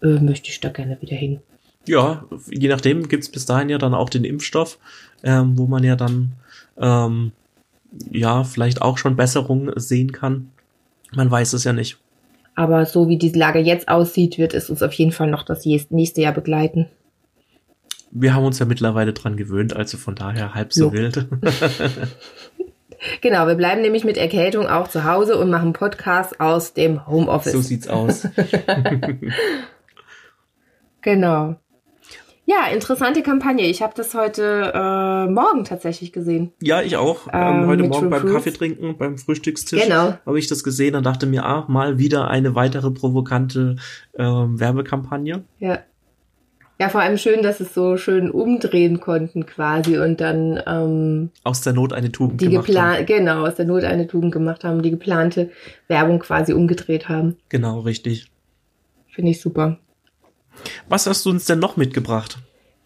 äh, 0.00 0.20
möchte 0.20 0.48
ich 0.50 0.60
da 0.60 0.68
gerne 0.68 0.96
wieder 1.00 1.16
hin. 1.16 1.40
Ja, 1.88 2.24
je 2.48 2.68
nachdem 2.68 3.08
gibt's 3.08 3.28
bis 3.28 3.46
dahin 3.46 3.68
ja 3.68 3.78
dann 3.78 3.94
auch 3.94 4.10
den 4.10 4.24
Impfstoff, 4.24 4.78
ähm, 5.24 5.58
wo 5.58 5.66
man 5.66 5.82
ja 5.82 5.96
dann 5.96 6.32
ähm, 6.78 7.32
ja 8.10 8.44
vielleicht 8.44 8.82
auch 8.82 8.98
schon 8.98 9.16
Besserungen 9.16 9.72
sehen 9.76 10.12
kann. 10.12 10.50
Man 11.14 11.30
weiß 11.30 11.52
es 11.52 11.64
ja 11.64 11.72
nicht. 11.72 11.98
Aber 12.54 12.86
so 12.86 13.08
wie 13.08 13.18
diese 13.18 13.38
Lage 13.38 13.58
jetzt 13.58 13.88
aussieht, 13.88 14.38
wird 14.38 14.54
es 14.54 14.70
uns 14.70 14.82
auf 14.82 14.92
jeden 14.94 15.12
Fall 15.12 15.30
noch 15.30 15.44
das 15.44 15.64
nächste 15.64 16.20
Jahr 16.22 16.32
begleiten. 16.32 16.86
Wir 18.10 18.34
haben 18.34 18.44
uns 18.44 18.58
ja 18.58 18.66
mittlerweile 18.66 19.12
dran 19.12 19.36
gewöhnt, 19.36 19.76
also 19.76 19.98
von 19.98 20.14
daher 20.14 20.54
halb 20.54 20.72
so 20.72 20.86
Jo. 20.86 20.92
wild. 20.92 21.26
Genau, 23.20 23.46
wir 23.46 23.54
bleiben 23.54 23.82
nämlich 23.82 24.04
mit 24.04 24.16
Erkältung 24.16 24.66
auch 24.66 24.88
zu 24.88 25.04
Hause 25.04 25.38
und 25.38 25.50
machen 25.50 25.72
Podcasts 25.74 26.40
aus 26.40 26.72
dem 26.72 27.06
Homeoffice. 27.06 27.52
so 27.52 27.60
sieht's 27.60 27.88
aus. 27.88 28.26
genau. 31.02 31.56
Ja, 32.48 32.68
interessante 32.72 33.22
Kampagne. 33.22 33.66
Ich 33.66 33.82
habe 33.82 33.92
das 33.96 34.14
heute 34.14 34.70
äh, 34.72 35.26
Morgen 35.28 35.64
tatsächlich 35.64 36.12
gesehen. 36.12 36.52
Ja, 36.62 36.80
ich 36.80 36.96
auch. 36.96 37.26
Ähm, 37.32 37.62
Ähm, 37.62 37.66
heute 37.66 37.82
Morgen 37.82 37.92
True 38.02 38.08
beim 38.10 38.20
Fruits. 38.20 38.34
Kaffee 38.34 38.50
trinken, 38.52 38.96
beim 38.96 39.18
Frühstückstisch, 39.18 39.82
Genau. 39.82 40.14
habe 40.24 40.38
ich 40.38 40.46
das 40.46 40.62
gesehen 40.62 40.94
und 40.94 41.04
dachte 41.04 41.26
mir, 41.26 41.44
ah, 41.44 41.64
mal 41.66 41.98
wieder 41.98 42.28
eine 42.30 42.54
weitere 42.54 42.92
provokante 42.92 43.76
ähm, 44.16 44.60
Werbekampagne. 44.60 45.42
Ja. 45.58 45.80
Ja, 46.78 46.90
vor 46.90 47.00
allem 47.00 47.16
schön, 47.16 47.42
dass 47.42 47.58
es 47.60 47.72
so 47.72 47.96
schön 47.96 48.30
umdrehen 48.30 49.00
konnten 49.00 49.46
quasi 49.46 49.98
und 49.98 50.20
dann 50.20 50.60
ähm, 50.66 51.30
Aus 51.42 51.62
der 51.62 51.72
Not 51.72 51.94
eine 51.94 52.12
Tugend 52.12 52.42
die 52.42 52.50
gemacht 52.50 52.68
haben. 52.76 53.06
genau, 53.06 53.46
aus 53.46 53.54
der 53.54 53.64
Not 53.64 53.82
eine 53.84 54.06
Tugend 54.06 54.30
gemacht 54.32 54.62
haben, 54.62 54.82
die 54.82 54.90
geplante 54.90 55.50
Werbung 55.88 56.18
quasi 56.18 56.52
umgedreht 56.52 57.08
haben. 57.08 57.36
Genau, 57.48 57.80
richtig. 57.80 58.30
Finde 59.08 59.30
ich 59.30 59.40
super. 59.40 59.78
Was 60.88 61.06
hast 61.06 61.24
du 61.26 61.30
uns 61.30 61.44
denn 61.46 61.58
noch 61.58 61.76
mitgebracht? 61.76 62.38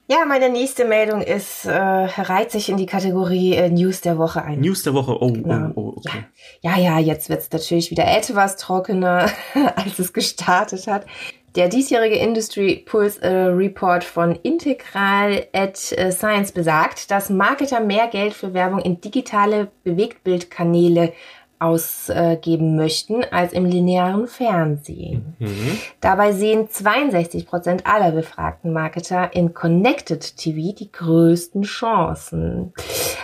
Ja, 0.09 0.25
meine 0.27 0.49
nächste 0.51 0.85
Meldung 0.87 1.23
ist, 1.23 1.67
äh, 1.67 1.73
reiht 1.73 2.51
sich 2.51 2.69
in 2.69 2.77
die 2.77 2.87
Kategorie 2.87 3.55
äh, 3.55 3.71
News 3.71 4.01
der 4.01 4.19
Woche 4.19 4.43
ein. 4.43 4.59
News 4.59 4.83
der 4.83 4.93
Woche. 4.93 5.23
Oh, 5.23 5.31
Genau. 5.31 5.71
oh, 5.77 5.81
oh, 5.81 5.95
okay. 5.99 6.25
Ja, 6.63 6.77
ja, 6.77 6.99
jetzt 6.99 7.29
wird's 7.29 7.49
natürlich 7.53 7.93
wieder 7.93 8.09
etwas 8.09 8.57
trockener, 8.57 9.31
als 9.77 10.01
es 10.01 10.13
gestartet 10.13 10.89
hat. 10.89 11.07
Der 11.55 11.69
diesjährige 11.69 12.17
Industry 12.17 12.85
Pulse 12.87 13.23
äh, 13.23 13.29
Report 13.47 14.03
von 14.03 14.35
Integral 14.43 15.47
at 15.53 15.93
äh, 15.93 16.11
Science 16.11 16.51
besagt, 16.53 17.11
dass 17.13 17.31
Marketer 17.31 17.79
mehr 17.81 18.09
Geld 18.09 18.35
für 18.35 18.53
Werbung 18.53 18.81
in 18.81 19.01
digitale 19.01 19.69
Bewegtbildkanäle 19.85 21.13
ausgeben 21.61 22.75
möchten 22.75 23.23
als 23.31 23.53
im 23.53 23.67
linearen 23.67 24.27
Fernsehen. 24.27 25.37
Mhm. 25.39 25.79
Dabei 26.01 26.33
sehen 26.33 26.69
62 26.71 27.47
Prozent 27.47 27.87
aller 27.87 28.13
befragten 28.13 28.73
Marketer 28.73 29.35
in 29.35 29.53
Connected 29.53 30.37
TV 30.37 30.75
die 30.75 30.91
größten 30.91 31.63
Chancen. 31.63 32.73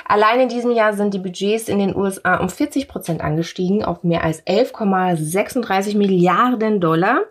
Allein 0.04 0.40
in 0.40 0.48
diesem 0.48 0.70
Jahr 0.70 0.92
sind 0.92 1.14
die 1.14 1.18
Budgets 1.18 1.68
in 1.68 1.78
den 1.78 1.96
USA 1.96 2.36
um 2.36 2.48
40 2.48 2.86
Prozent 2.88 3.22
angestiegen 3.22 3.84
auf 3.84 4.04
mehr 4.04 4.22
als 4.22 4.46
11,36 4.46 5.96
Milliarden 5.96 6.80
Dollar. 6.80 7.22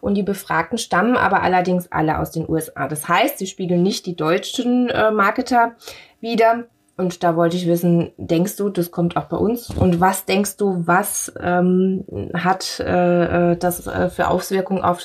Und 0.00 0.14
die 0.14 0.22
Befragten 0.22 0.78
stammen 0.78 1.16
aber 1.16 1.42
allerdings 1.42 1.92
alle 1.92 2.18
aus 2.18 2.30
den 2.30 2.48
USA. 2.48 2.88
Das 2.88 3.06
heißt, 3.08 3.38
sie 3.38 3.46
spiegeln 3.46 3.82
nicht 3.82 4.06
die 4.06 4.16
deutschen 4.16 4.88
äh, 4.88 5.10
Marketer 5.10 5.76
wieder. 6.20 6.64
Und 6.98 7.22
da 7.22 7.36
wollte 7.36 7.56
ich 7.56 7.66
wissen, 7.66 8.12
denkst 8.16 8.56
du, 8.56 8.70
das 8.70 8.90
kommt 8.90 9.18
auch 9.18 9.26
bei 9.26 9.36
uns? 9.36 9.68
Und 9.68 10.00
was 10.00 10.24
denkst 10.24 10.56
du, 10.56 10.82
was 10.86 11.30
ähm, 11.38 12.04
hat 12.32 12.80
äh, 12.80 13.52
äh, 13.52 13.56
das 13.56 13.86
äh, 13.86 14.08
für 14.08 14.28
Auswirkungen 14.28 14.82
auf 14.82 15.00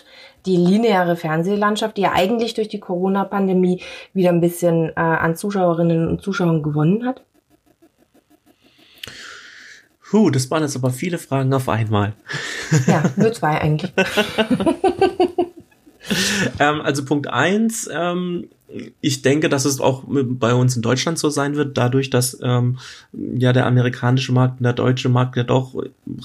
die 0.46 0.56
lineare 0.56 1.18
Fernsehlandschaft, 1.18 1.98
die 1.98 2.04
ja 2.04 2.14
eigentlich 2.14 2.54
durch 2.54 2.70
die 2.70 2.80
Corona-Pandemie 2.80 3.82
wieder 4.14 4.30
ein 4.30 4.40
bisschen 4.40 4.90
äh, 4.90 4.94
an 4.96 5.36
Zuschauerinnen 5.36 6.08
und 6.08 6.22
Zuschauern 6.22 6.64
gewonnen 6.64 7.06
hat? 7.06 7.24
Puh, 10.10 10.30
das 10.30 10.50
waren 10.50 10.64
jetzt 10.64 10.78
aber 10.78 10.92
viele 10.92 11.18
Fragen 11.18 11.54
auf 11.54 11.68
einmal. 11.68 12.14
Ja, 12.88 13.04
nur 13.18 13.34
zwei 13.34 13.60
eigentlich. 13.60 13.92
Ähm, 16.60 16.82
also 16.82 17.06
Punkt 17.06 17.28
eins, 17.28 17.90
ähm, 17.92 18.50
ich 19.02 19.22
denke, 19.22 19.50
dass 19.50 19.66
es 19.66 19.80
auch 19.80 20.04
bei 20.08 20.54
uns 20.54 20.76
in 20.76 20.82
Deutschland 20.82 21.20
so 21.20 21.30
sein 21.30 21.56
wird, 21.56 21.78
dadurch, 21.78 22.10
dass 22.10 22.38
ähm, 22.42 22.80
ja 23.14 23.54
der 23.54 23.66
amerikanische 23.66 24.32
Markt 24.32 24.60
und 24.60 24.64
der 24.64 24.74
deutsche 24.74 25.10
Markt 25.10 25.36
ja 25.36 25.44
doch 25.44 25.76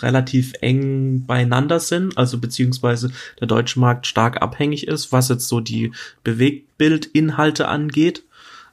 relativ 0.00 0.52
eng 0.60 1.24
beieinander 1.26 1.80
sind, 1.80 2.16
also 2.16 2.38
beziehungsweise 2.38 3.10
der 3.40 3.46
deutsche 3.48 3.80
Markt 3.80 4.06
stark 4.06 4.42
abhängig 4.42 4.86
ist, 4.86 5.12
was 5.12 5.28
jetzt 5.28 5.48
so 5.48 5.60
die 5.60 5.92
Bewegtbildinhalte 6.24 7.68
angeht, 7.68 8.22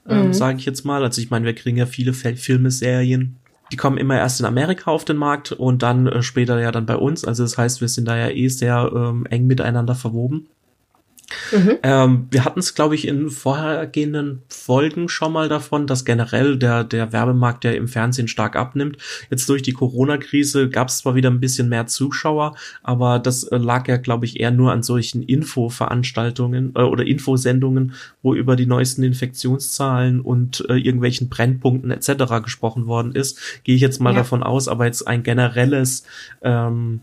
ähm, 0.08 0.27
Mhm. 0.27 0.34
sage 0.34 0.58
ich 0.60 0.65
jetzt 0.65 0.86
mal. 0.86 1.03
Also 1.03 1.22
ich 1.22 1.30
meine, 1.30 1.46
wir 1.46 1.56
kriegen 1.56 1.77
ja 1.77 1.86
viele 1.86 2.13
Filme, 2.13 2.72
Serien. 2.72 3.38
Die 3.72 3.77
kommen 3.77 3.98
immer 3.98 4.18
erst 4.18 4.39
in 4.39 4.46
Amerika 4.46 4.92
auf 4.92 5.06
den 5.06 5.18
Markt 5.18 5.51
und 5.51 5.82
dann 5.82 6.08
äh, 6.08 6.22
später 6.22 6.60
ja 6.60 6.72
dann 6.72 6.86
bei 6.86 6.96
uns. 6.96 7.25
Also 7.25 7.44
das 7.44 7.58
heißt, 7.58 7.82
wir 7.82 7.88
sind 7.88 8.08
da 8.08 8.15
ja 8.18 8.30
eh 8.30 8.48
sehr 8.50 8.92
ähm, 8.94 9.25
eng 9.30 9.48
miteinander 9.48 9.96
verwoben. 9.96 10.48
Mhm. 11.52 11.78
Ähm, 11.84 12.28
wir 12.32 12.46
hatten 12.46 12.60
es, 12.60 12.75
glaube 12.75 12.96
ich, 12.96 13.08
in 13.08 13.30
vorhergehenden 13.30 14.42
Folgen 14.50 15.10
schon 15.10 15.34
mal 15.34 15.50
davon, 15.50 15.88
dass 15.88 16.06
generell 16.06 16.58
der, 16.58 16.84
der 16.84 17.12
Werbemarkt, 17.12 17.63
der 17.63 17.75
im 17.75 17.88
Fernsehen 17.88 18.28
stark 18.28 18.56
abnimmt. 18.56 18.98
Jetzt 19.30 19.48
durch 19.50 19.62
die 19.62 19.74
Corona-Krise 19.74 20.70
gab 20.70 20.90
es 20.90 21.00
zwar 21.00 21.16
wieder 21.16 21.30
ein 21.30 21.40
bisschen 21.40 21.70
mehr 21.70 21.88
Zuschauer, 21.88 22.56
aber 22.82 23.20
das 23.20 23.44
äh, 23.44 23.58
lag 23.58 23.88
ja, 23.88 23.98
glaube 23.98 24.25
ich, 24.25 24.40
eher 24.40 24.52
nur 24.52 24.72
an 24.72 24.84
solchen 24.84 25.24
Infoveranstaltungen 25.24 26.74
äh, 26.75 26.82
oder 26.82 27.06
Infosendungen, 27.06 27.94
wo 28.22 28.34
über 28.34 28.56
die 28.56 28.66
neuesten 28.66 29.04
Infektionszahlen 29.04 30.22
und 30.22 30.66
äh, 30.70 30.75
irgendwelchen 30.75 31.30
Brennpunkten 31.30 31.92
etc. 31.92 32.44
gesprochen 32.44 32.88
worden 32.88 33.13
ist. 33.13 33.40
Gehe 33.63 33.75
ich 33.75 33.82
jetzt 33.82 34.00
mal 34.02 34.12
Ja. 34.12 34.20
davon 34.20 34.44
aus, 34.44 34.68
aber 34.68 34.86
jetzt 34.86 35.08
ein 35.08 35.24
generelles 35.24 36.06
ähm, 36.42 37.02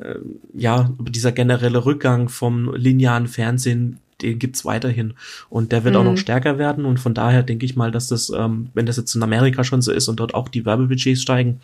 äh, 0.00 0.16
ja, 0.52 0.90
dieser 1.00 1.32
generelle 1.32 1.84
Rückgang 1.84 2.28
vom 2.28 2.74
linearen 2.74 3.26
Fernsehen, 3.26 3.98
den 4.22 4.38
gibt's 4.38 4.64
weiterhin. 4.64 5.14
Und 5.50 5.72
der 5.72 5.84
wird 5.84 5.96
auch 5.96 6.02
Mhm. 6.04 6.10
noch 6.10 6.16
stärker 6.18 6.58
werden. 6.58 6.84
Und 6.84 6.98
von 7.00 7.14
daher 7.14 7.42
denke 7.42 7.66
ich 7.66 7.76
mal, 7.76 7.90
dass 7.90 8.08
das, 8.08 8.30
ähm, 8.30 8.70
wenn 8.74 8.86
das 8.86 8.96
jetzt 8.96 9.14
in 9.14 9.22
Amerika 9.22 9.64
schon 9.64 9.82
so 9.82 9.92
ist 9.92 10.08
und 10.08 10.20
dort 10.20 10.34
auch 10.34 10.48
die 10.48 10.64
Werbebudgets 10.64 11.22
steigen, 11.22 11.60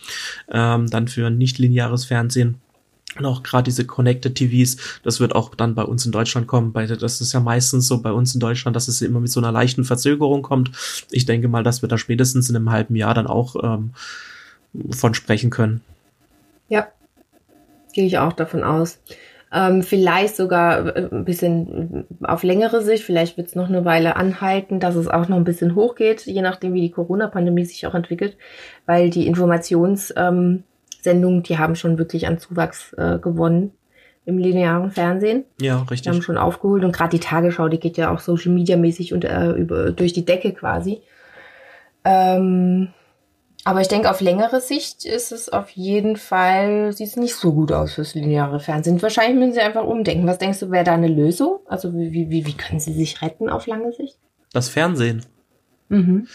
ähm, 0.51 0.89
dann 0.89 1.09
für 1.09 1.27
ein 1.29 1.39
nicht 1.39 1.59
lineares 1.59 2.05
Fernsehen 2.05 2.57
und 3.19 3.27
auch 3.27 3.43
gerade 3.43 3.65
diese 3.65 3.85
Connected 3.87 4.37
TVs, 4.37 4.77
das 5.03 5.19
wird 5.19 5.35
auch 5.35 5.55
dann 5.55 5.75
bei 5.75 5.83
uns 5.83 6.07
in 6.07 6.13
Deutschland 6.13 6.47
kommen. 6.47 6.73
Bei, 6.73 6.87
das 6.87 7.21
ist 7.21 7.33
ja 7.33 7.41
meistens 7.41 7.89
so 7.89 8.01
bei 8.01 8.13
uns 8.13 8.35
in 8.35 8.41
Deutschland, 8.41 8.77
dass 8.77 8.87
es 8.89 9.03
immer 9.03 9.21
mit 9.21 9.33
so 9.33 9.41
einer 9.41 9.51
leichten 9.53 9.85
Verzögerung 9.85 10.43
kommt. 10.43 10.71
Ich 11.11 11.27
denke 11.27 11.49
mal, 11.49 11.65
dass 11.65 11.83
wir 11.83 11.89
da 11.89 11.99
spätestens 11.99 12.49
in 12.51 12.57
einem 12.57 12.71
halben 12.71 12.95
Jahr 12.95 13.15
dann 13.15 13.27
auch 13.27 13.57
ähm, 13.63 13.91
von 14.91 15.15
sprechen 15.15 15.51
können. 15.51 15.81
Gehe 17.93 18.07
ich 18.07 18.19
auch 18.19 18.33
davon 18.33 18.63
aus. 18.63 19.01
Ähm, 19.53 19.83
vielleicht 19.83 20.37
sogar 20.37 20.97
äh, 20.97 21.09
ein 21.11 21.25
bisschen 21.25 22.07
auf 22.23 22.45
längere 22.45 22.83
Sicht, 22.83 23.03
vielleicht 23.03 23.37
wird 23.37 23.49
es 23.49 23.57
noch 23.57 23.69
eine 23.69 23.85
Weile 23.85 24.15
anhalten, 24.15 24.79
dass 24.79 24.95
es 24.95 25.09
auch 25.09 25.27
noch 25.29 25.37
ein 25.37 25.45
bisschen 25.45 25.75
hochgeht, 25.75 26.25
je 26.27 26.41
nachdem, 26.41 26.73
wie 26.73 26.83
die 26.83 26.93
Corona-Pandemie 26.93 27.65
sich 27.65 27.85
auch 27.87 27.95
entwickelt, 27.95 28.37
weil 28.87 29.11
die 29.11 29.27
Informationssendungen, 29.27 30.65
ähm, 31.05 31.43
die 31.43 31.59
haben 31.59 31.75
schon 31.75 31.99
wirklich 31.99 32.29
an 32.29 32.39
Zuwachs 32.39 32.93
äh, 32.93 33.19
gewonnen 33.19 33.73
im 34.25 34.39
linearen 34.39 34.93
Fernsehen. 34.93 35.45
Ja, 35.61 35.75
Die 35.75 35.81
haben 35.81 35.89
richtig. 35.89 36.23
schon 36.23 36.39
aufgeholt 36.39 36.85
und 36.85 36.93
gerade 36.93 37.11
die 37.11 37.21
Tagesschau, 37.21 37.69
die 37.69 37.81
geht 37.81 37.97
ja 37.97 38.15
auch 38.15 38.21
Social 38.21 38.53
Media 38.53 38.77
mäßig 38.77 39.13
und 39.13 39.25
äh, 39.25 39.51
über, 39.51 39.91
durch 39.91 40.13
die 40.13 40.25
Decke 40.25 40.53
quasi. 40.53 41.01
Ähm, 42.05 42.91
Aber 43.65 43.81
ich 43.81 43.89
denke, 43.89 44.11
auf 44.11 44.21
längere 44.21 44.61
Sicht 44.61 45.05
ist 45.05 45.33
es 45.33 45.51
auf 45.51 45.71
jeden 45.71 46.17
Fall, 46.17 46.93
sieht 46.93 47.09
es 47.09 47.17
nicht 47.17 47.35
so 47.35 47.53
gut 47.53 47.73
aus 47.73 47.93
fürs 47.93 48.15
lineare 48.15 48.59
Fernsehen. 48.59 49.03
Wahrscheinlich 49.03 49.39
müssen 49.39 49.53
sie 49.53 49.61
einfach 49.61 49.85
umdenken. 49.85 50.27
Was 50.27 50.39
denkst 50.39 50.61
du, 50.61 50.71
wäre 50.71 50.85
da 50.85 50.95
eine 50.95 51.09
Lösung? 51.09 51.59
Also 51.67 51.93
wie, 51.95 52.31
wie, 52.31 52.47
wie 52.47 52.57
können 52.57 52.81
sie 52.81 52.95
sich 52.95 53.21
retten 53.21 53.51
auf 53.51 53.67
lange 53.67 53.93
Sicht? 53.93 54.17
Das 54.53 54.69
Fernsehen. 54.69 55.23
Mhm. 55.91 56.29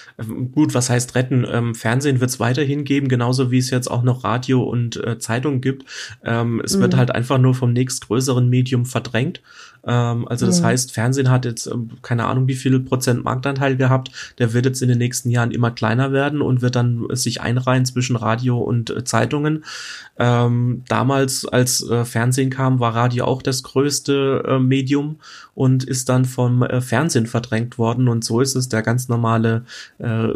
Gut, 0.53 0.73
was 0.73 0.89
heißt 0.89 1.15
retten? 1.15 1.47
Ähm, 1.49 1.75
Fernsehen 1.75 2.19
wird 2.19 2.29
es 2.29 2.41
weiterhin 2.41 2.83
geben, 2.83 3.07
genauso 3.07 3.51
wie 3.51 3.57
es 3.57 3.69
jetzt 3.69 3.89
auch 3.89 4.03
noch 4.03 4.25
Radio 4.25 4.63
und 4.63 4.97
äh, 4.97 5.17
Zeitung 5.17 5.61
gibt. 5.61 5.85
Ähm, 6.25 6.61
es 6.63 6.75
mhm. 6.75 6.81
wird 6.81 6.97
halt 6.97 7.11
einfach 7.11 7.37
nur 7.37 7.55
vom 7.55 7.71
nächstgrößeren 7.71 8.49
Medium 8.49 8.85
verdrängt. 8.85 9.41
Ähm, 9.85 10.27
also 10.27 10.45
das 10.45 10.61
mhm. 10.61 10.65
heißt, 10.65 10.91
Fernsehen 10.91 11.29
hat 11.29 11.45
jetzt 11.45 11.67
ähm, 11.67 11.91
keine 12.01 12.25
Ahnung 12.25 12.47
wie 12.47 12.55
viel 12.55 12.79
Prozent 12.79 13.23
Marktanteil 13.23 13.77
gehabt. 13.77 14.11
Der 14.39 14.53
wird 14.53 14.65
jetzt 14.65 14.81
in 14.81 14.89
den 14.89 14.97
nächsten 14.97 15.29
Jahren 15.29 15.51
immer 15.51 15.71
kleiner 15.71 16.11
werden 16.11 16.41
und 16.41 16.61
wird 16.61 16.75
dann 16.75 17.05
sich 17.11 17.41
einreihen 17.41 17.85
zwischen 17.85 18.15
Radio 18.15 18.57
und 18.59 18.89
äh, 18.89 19.03
Zeitungen. 19.03 19.63
Ähm, 20.17 20.83
damals, 20.87 21.45
als 21.45 21.87
äh, 21.87 22.05
Fernsehen 22.05 22.49
kam, 22.49 22.79
war 22.79 22.95
Radio 22.95 23.25
auch 23.25 23.41
das 23.41 23.63
größte 23.63 24.43
äh, 24.47 24.59
Medium 24.59 25.17
und 25.53 25.83
ist 25.83 26.09
dann 26.09 26.25
vom 26.25 26.63
äh, 26.63 26.81
Fernsehen 26.81 27.27
verdrängt 27.27 27.77
worden. 27.77 28.07
Und 28.07 28.23
so 28.23 28.41
ist 28.41 28.55
es 28.55 28.69
der 28.69 28.81
ganz 28.81 29.07
normale 29.07 29.65
äh, 29.99 30.29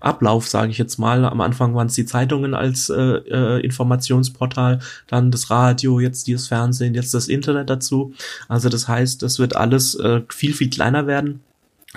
Ablauf, 0.00 0.48
sage 0.48 0.70
ich 0.70 0.78
jetzt 0.78 0.98
mal. 0.98 1.24
Am 1.24 1.40
Anfang 1.40 1.74
waren 1.74 1.88
es 1.88 1.94
die 1.94 2.06
Zeitungen 2.06 2.54
als 2.54 2.88
äh, 2.88 2.94
äh, 2.94 3.60
Informationsportal, 3.64 4.78
dann 5.06 5.30
das 5.30 5.50
Radio, 5.50 6.00
jetzt 6.00 6.28
das 6.28 6.48
Fernsehen, 6.48 6.94
jetzt 6.94 7.14
das 7.14 7.28
Internet 7.28 7.68
dazu. 7.68 8.14
Also 8.48 8.68
das 8.68 8.88
heißt, 8.88 9.22
es 9.22 9.38
wird 9.38 9.56
alles 9.56 9.94
äh, 9.96 10.22
viel, 10.28 10.54
viel 10.54 10.70
kleiner 10.70 11.06
werden. 11.06 11.40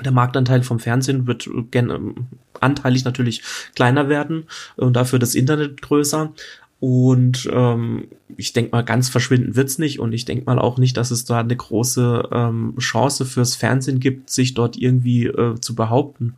Der 0.03 0.11
Marktanteil 0.11 0.63
vom 0.63 0.79
Fernsehen 0.79 1.25
wird 1.25 1.49
gen 1.71 1.89
ähm, 1.89 2.27
anteilig 2.59 3.05
natürlich 3.05 3.43
kleiner 3.75 4.09
werden 4.09 4.45
und 4.75 4.93
dafür 4.95 5.19
das 5.19 5.35
Internet 5.35 5.81
größer. 5.81 6.33
Und 6.79 7.50
ähm, 7.51 8.08
ich 8.36 8.53
denke 8.53 8.72
mal, 8.72 8.84
ganz 8.84 9.10
verschwinden 9.10 9.55
wird's 9.55 9.79
nicht. 9.79 10.00
Und 10.00 10.13
ich 10.13 10.25
denke 10.25 10.46
mal 10.46 10.60
auch 10.60 10.77
nicht, 10.77 10.98
dass 10.98 11.10
es 11.10 11.25
da 11.25 11.39
eine 11.39 11.55
große 11.55 12.29
ähm, 12.32 12.75
Chance 12.79 13.25
fürs 13.25 13.55
Fernsehen 13.55 14.00
gibt, 14.00 14.29
sich 14.29 14.53
dort 14.53 14.77
irgendwie 14.77 15.25
äh, 15.27 15.55
zu 15.60 15.74
behaupten. 15.74 16.36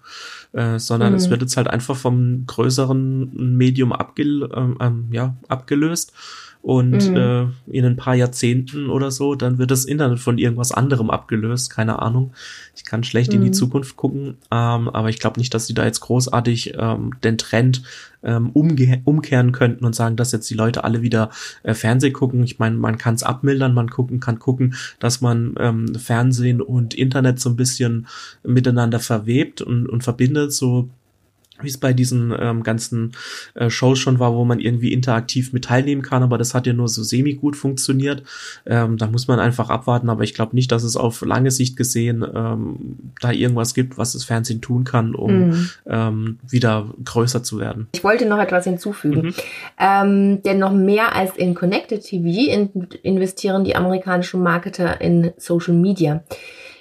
Äh, 0.54 0.80
sondern 0.80 1.12
mhm. 1.12 1.18
es 1.18 1.30
wird 1.30 1.42
jetzt 1.42 1.58
halt 1.58 1.68
einfach 1.68 1.96
vom 1.96 2.46
größeren 2.46 3.58
Medium 3.58 3.92
abgel 3.92 4.50
ähm, 4.54 4.78
ähm, 4.80 5.08
ja, 5.12 5.36
abgelöst 5.48 6.14
und 6.68 7.12
mhm. 7.12 7.16
äh, 7.16 7.46
in 7.68 7.86
ein 7.86 7.96
paar 7.96 8.16
Jahrzehnten 8.16 8.90
oder 8.90 9.10
so, 9.10 9.36
dann 9.36 9.58
wird 9.58 9.72
das 9.72 9.86
Internet 9.86 10.20
von 10.20 10.38
irgendwas 10.38 10.74
anderem 10.74 11.10
abgelöst, 11.10 11.70
keine 11.70 12.02
Ahnung. 12.02 12.34
Ich 12.76 12.84
kann 12.84 13.06
schlecht 13.06 13.30
mhm. 13.30 13.38
in 13.38 13.42
die 13.44 13.48
mhm. 13.52 13.54
Zukunft 13.54 13.96
gucken, 13.96 14.36
ähm, 14.52 14.90
aber 14.90 15.08
ich 15.08 15.20
glaube 15.20 15.40
nicht, 15.40 15.54
dass 15.54 15.66
sie 15.66 15.74
da 15.74 15.86
jetzt 15.86 16.02
großartig 16.02 16.74
ähm, 16.78 17.12
den 17.24 17.38
Trend 17.38 17.84
ähm, 18.22 18.50
umge 18.50 19.02
umkehren 19.06 19.54
könnten 19.54 19.86
und 19.86 19.96
sagen, 19.96 20.18
dass 20.18 20.34
jetzt 20.34 20.50
die 20.50 20.56
Leute 20.56 20.84
alle 20.84 21.02
wieder 21.02 21.30
äh, 21.64 21.74
Fernsehen 21.74 22.12
gucken. 22.12 22.44
Ich 22.44 22.60
meine, 22.60 22.76
man 22.76 22.98
kann 22.98 23.16
es 23.16 23.24
abmildern, 23.24 23.74
man 23.74 23.90
gucken, 23.90 24.20
kann 24.20 24.38
gucken, 24.38 24.76
dass 25.00 25.22
man 25.22 25.56
ähm, 25.60 25.96
Fernsehen 25.96 26.62
und 26.62 26.94
Internet 26.94 27.40
so 27.40 27.50
ein 27.50 27.56
bisschen 27.56 28.08
miteinander 28.44 29.00
verwebt 29.00 29.62
und, 29.62 29.88
und 29.88 30.04
verbindet, 30.04 30.52
so 30.52 30.90
wie 31.62 31.68
es 31.68 31.78
bei 31.78 31.94
diesen 31.94 32.34
ähm, 32.40 32.64
ganzen 32.64 33.14
äh, 33.56 33.70
Shows 33.70 34.00
schon 34.00 34.20
war, 34.20 34.34
wo 34.34 34.46
man 34.46 34.60
irgendwie 34.60 34.94
interaktiv 34.94 35.54
mit 35.54 35.66
teilnehmen 35.66 36.02
kann, 36.02 36.24
aber 36.24 36.38
das 36.38 36.54
hat 36.54 36.68
ja 36.68 36.74
nur 36.74 36.88
so 36.88 37.04
semi 37.04 37.34
gut 37.34 37.56
funktioniert. 37.56 38.24
Ähm, 38.66 38.98
da 38.98 39.08
muss 39.08 39.28
man 39.28 39.40
einfach 39.40 39.70
abwarten, 39.70 40.10
aber 40.10 40.24
ich 40.24 40.34
glaube 40.34 40.56
nicht, 40.56 40.72
dass 40.72 40.84
es 40.84 40.96
auf 40.96 41.22
lange 41.22 41.52
Sicht 41.52 41.76
gesehen 41.78 42.26
ähm, 42.34 43.14
da 43.22 43.32
irgendwas 43.32 43.74
gibt, 43.74 43.98
was 43.98 44.14
das 44.14 44.24
Fernsehen 44.24 44.62
tun 44.62 44.84
kann, 44.84 45.16
um 45.16 45.50
mhm. 45.50 45.70
ähm, 45.86 46.40
wieder 46.48 46.94
größer 47.04 47.44
zu 47.44 47.60
werden. 47.60 47.88
Ich 47.94 48.04
wollte 48.04 48.26
noch 48.26 48.40
etwas 48.40 48.66
hinzufügen, 48.66 49.28
mhm. 49.28 49.34
ähm, 49.80 50.44
denn 50.44 50.60
noch 50.60 50.74
mehr 50.74 51.16
als 51.16 51.36
in 51.38 51.56
Connected 51.56 52.02
TV 52.02 52.52
in 52.52 52.88
investieren 53.04 53.64
die 53.64 53.76
amerikanischen 53.76 54.42
Marketer 54.42 55.02
in 55.02 55.32
Social 55.38 55.74
Media. 55.74 56.24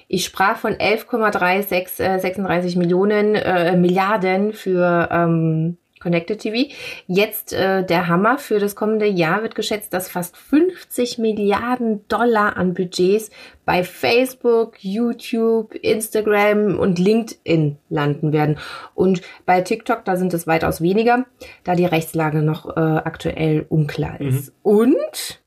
Ich 0.09 0.25
sprach 0.25 0.57
von 0.57 0.79
11,336 0.79 2.77
äh, 2.77 2.79
Millionen 2.79 3.35
äh, 3.35 3.77
Milliarden 3.77 4.53
für 4.53 5.09
ähm, 5.11 5.79
Connected 6.01 6.39
TV. 6.39 6.73
Jetzt 7.09 7.53
äh, 7.53 7.85
der 7.85 8.07
Hammer 8.07 8.39
für 8.39 8.61
das 8.61 8.77
kommende 8.77 9.07
Jahr 9.07 9.43
wird 9.43 9.57
geschätzt, 9.57 9.93
dass 9.93 10.09
fast 10.09 10.37
50 10.37 11.19
Milliarden 11.19 12.07
Dollar 12.07 12.57
an 12.57 12.75
Budgets 12.75 13.31
bei 13.65 13.83
Facebook, 13.83 14.77
YouTube, 14.85 15.75
Instagram 15.75 16.79
und 16.79 16.99
LinkedIn 16.99 17.79
landen 17.89 18.33
werden. 18.33 18.59
Und 18.95 19.23
bei 19.47 19.63
TikTok, 19.63 20.05
da 20.05 20.17
sind 20.17 20.33
es 20.35 20.47
weitaus 20.47 20.81
weniger, 20.81 21.27
da 21.65 21.75
die 21.75 21.87
Rechtslage 21.87 22.43
noch 22.43 22.77
äh, 22.77 22.81
aktuell 22.81 23.67
unklar 23.69 24.21
ist. 24.21 24.49
Mhm. 24.49 24.55
Und 24.63 25.43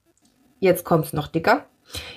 jetzt 0.60 0.84
kommt's 0.84 1.13
noch 1.13 1.28
dicker. 1.28 1.65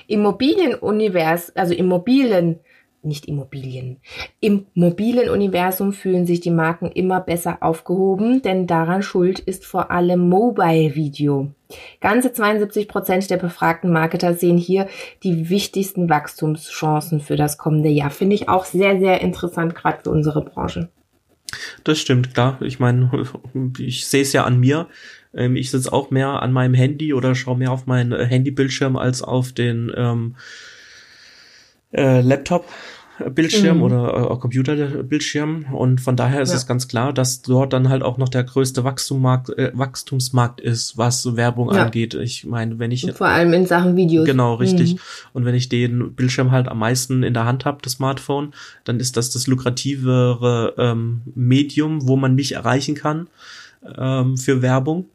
Immobilienunivers, 0.07 1.55
also 1.57 1.75
Immobilien, 1.75 2.61
nicht 3.05 3.27
Immobilien. 3.27 3.99
Im 4.41 4.67
mobilen 4.75 5.29
Universum 5.29 5.93
fühlen 5.93 6.25
sich 6.25 6.41
die 6.41 6.51
Marken 6.51 6.91
immer 6.93 7.21
besser 7.21 7.59
aufgehoben, 7.61 8.43
denn 8.43 8.67
daran 8.67 9.03
schuld 9.03 9.41
ist 9.41 9.67
vor 9.67 9.91
allem 9.91 10.29
Mobile 10.29 10.95
Video. 10.95 11.53
Ganze 12.01 12.33
72 12.33 12.87
Prozent 12.87 13.29
der 13.31 13.39
befragten 13.39 13.93
Marketer 13.93 14.35
sehen 14.35 14.59
hier 14.59 14.89
die 15.23 15.49
wichtigsten 15.49 16.09
Wachstumschancen 16.09 17.21
für 17.21 17.37
das 17.37 17.59
kommende 17.59 17.89
Jahr. 17.89 18.11
Finde 18.11 18.35
ich 18.35 18.49
auch 18.49 18.65
sehr, 18.65 19.01
sehr 19.01 19.21
interessant, 19.21 19.75
gerade 19.75 20.03
für 20.05 20.11
unsere 20.11 20.45
Branche. 20.45 20.89
Das 21.85 21.99
stimmt, 21.99 22.35
klar. 22.35 22.59
Ich 22.63 22.79
meine, 22.79 23.11
ich 23.79 24.07
sehe 24.07 24.23
es 24.23 24.33
ja 24.33 24.45
an 24.45 24.61
mir. 24.61 24.89
Ähm, 25.35 25.57
ich 25.57 25.71
sitze 25.71 25.93
auch 25.93 26.11
mehr 26.11 26.43
an 26.43 26.53
meinem 26.53 26.75
Handy 26.75 27.15
oder 27.15 27.35
schaue 27.35 27.57
mehr 27.57 27.73
auf 27.73 27.87
meinen 27.87 28.13
äh, 28.13 28.25
Handybildschirm 28.25 28.97
als 28.97 29.23
auf 29.23 29.53
den 29.53 29.93
ähm, 29.97 30.35
äh, 31.93 32.21
Laptop. 32.21 32.67
Bildschirm 33.31 33.79
mhm. 33.79 33.83
oder 33.83 34.31
äh, 34.31 34.37
Computerbildschirm 34.37 35.67
und 35.73 36.01
von 36.01 36.17
daher 36.17 36.41
ist 36.41 36.51
ja. 36.51 36.57
es 36.57 36.67
ganz 36.67 36.89
klar, 36.89 37.13
dass 37.13 37.43
dort 37.43 37.73
dann 37.73 37.89
halt 37.89 38.03
auch 38.03 38.19
noch 38.19 38.29
der 38.29 38.43
größte 38.43 38.85
Wachstumsmarkt, 38.85 39.51
äh, 39.51 39.71
Wachstumsmarkt 39.75 40.61
ist, 40.61 40.97
was 40.97 41.37
Werbung 41.37 41.73
ja. 41.73 41.85
angeht. 41.85 42.15
Ich 42.15 42.45
meine, 42.45 42.79
wenn 42.79 42.91
ich 42.91 43.05
und 43.05 43.17
vor 43.17 43.29
allem 43.29 43.53
in 43.53 43.67
Sachen 43.67 43.97
Videos. 43.97 44.27
Genau, 44.27 44.55
richtig. 44.55 44.95
Mhm. 44.95 44.99
Und 45.35 45.45
wenn 45.45 45.55
ich 45.55 45.69
den 45.69 46.15
Bildschirm 46.15 46.51
halt 46.51 46.69
am 46.69 46.79
meisten 46.79 47.23
in 47.23 47.35
der 47.35 47.45
Hand 47.45 47.65
habe, 47.65 47.79
das 47.83 47.93
Smartphone, 47.93 48.53
dann 48.85 48.99
ist 48.99 49.17
das 49.17 49.31
das 49.31 49.47
lukrativere 49.47 50.75
ähm, 50.79 51.23
Medium, 51.35 52.09
wo 52.09 52.17
man 52.17 52.35
mich 52.35 52.53
erreichen 52.53 52.95
kann 52.95 53.29
ähm, 53.97 54.37
für 54.37 54.63
Werbung 54.63 55.07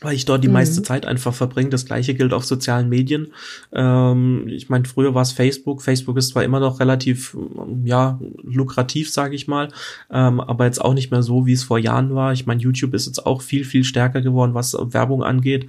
weil 0.00 0.14
ich 0.14 0.24
dort 0.24 0.44
die 0.44 0.48
mhm. 0.48 0.54
meiste 0.54 0.82
Zeit 0.82 1.06
einfach 1.06 1.34
verbringe. 1.34 1.70
Das 1.70 1.86
gleiche 1.86 2.14
gilt 2.14 2.32
auf 2.32 2.44
sozialen 2.44 2.88
Medien. 2.88 3.28
Ähm, 3.72 4.46
ich 4.48 4.68
meine, 4.68 4.84
früher 4.84 5.14
war 5.14 5.22
es 5.22 5.32
Facebook. 5.32 5.82
Facebook 5.82 6.16
ist 6.16 6.28
zwar 6.28 6.44
immer 6.44 6.60
noch 6.60 6.80
relativ, 6.80 7.36
ja, 7.84 8.18
lukrativ, 8.42 9.10
sage 9.10 9.34
ich 9.34 9.48
mal, 9.48 9.68
ähm, 10.10 10.40
aber 10.40 10.66
jetzt 10.66 10.80
auch 10.80 10.94
nicht 10.94 11.10
mehr 11.10 11.22
so, 11.22 11.46
wie 11.46 11.52
es 11.52 11.64
vor 11.64 11.78
Jahren 11.78 12.14
war. 12.14 12.32
Ich 12.32 12.46
meine, 12.46 12.60
YouTube 12.60 12.94
ist 12.94 13.06
jetzt 13.06 13.26
auch 13.26 13.42
viel, 13.42 13.64
viel 13.64 13.84
stärker 13.84 14.20
geworden, 14.20 14.54
was 14.54 14.74
Werbung 14.74 15.22
angeht. 15.22 15.68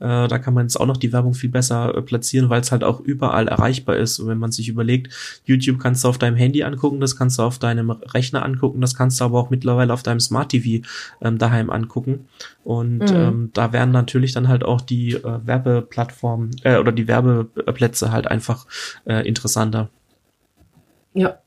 Äh, 0.00 0.28
da 0.28 0.38
kann 0.38 0.54
man 0.54 0.66
jetzt 0.66 0.76
auch 0.78 0.86
noch 0.86 0.96
die 0.96 1.12
Werbung 1.12 1.34
viel 1.34 1.50
besser 1.50 1.94
äh, 1.96 2.02
platzieren, 2.02 2.50
weil 2.50 2.60
es 2.60 2.72
halt 2.72 2.84
auch 2.84 3.00
überall 3.00 3.48
erreichbar 3.48 3.96
ist. 3.96 4.18
Und 4.18 4.28
wenn 4.28 4.38
man 4.38 4.52
sich 4.52 4.68
überlegt, 4.68 5.40
YouTube 5.44 5.78
kannst 5.78 6.04
du 6.04 6.08
auf 6.08 6.18
deinem 6.18 6.36
Handy 6.36 6.64
angucken, 6.64 7.00
das 7.00 7.16
kannst 7.16 7.38
du 7.38 7.42
auf 7.42 7.58
deinem 7.58 7.90
Rechner 7.90 8.44
angucken, 8.44 8.80
das 8.80 8.94
kannst 8.94 9.20
du 9.20 9.24
aber 9.24 9.38
auch 9.38 9.50
mittlerweile 9.50 9.92
auf 9.92 10.02
deinem 10.02 10.20
Smart 10.20 10.50
TV 10.50 10.84
ähm, 11.22 11.38
daheim 11.38 11.70
angucken. 11.70 12.26
Und 12.64 12.98
mhm. 12.98 13.16
ähm, 13.16 13.50
da 13.52 13.72
werden 13.74 13.90
natürlich 13.90 14.32
dann 14.32 14.48
halt 14.48 14.64
auch 14.64 14.80
die 14.80 15.12
äh, 15.12 15.46
Werbeplattformen 15.46 16.52
äh, 16.62 16.78
oder 16.78 16.92
die 16.92 17.06
Werbeplätze 17.06 18.10
halt 18.10 18.26
einfach 18.26 18.66
äh, 19.04 19.28
interessanter. 19.28 19.90
Ja. 21.12 21.38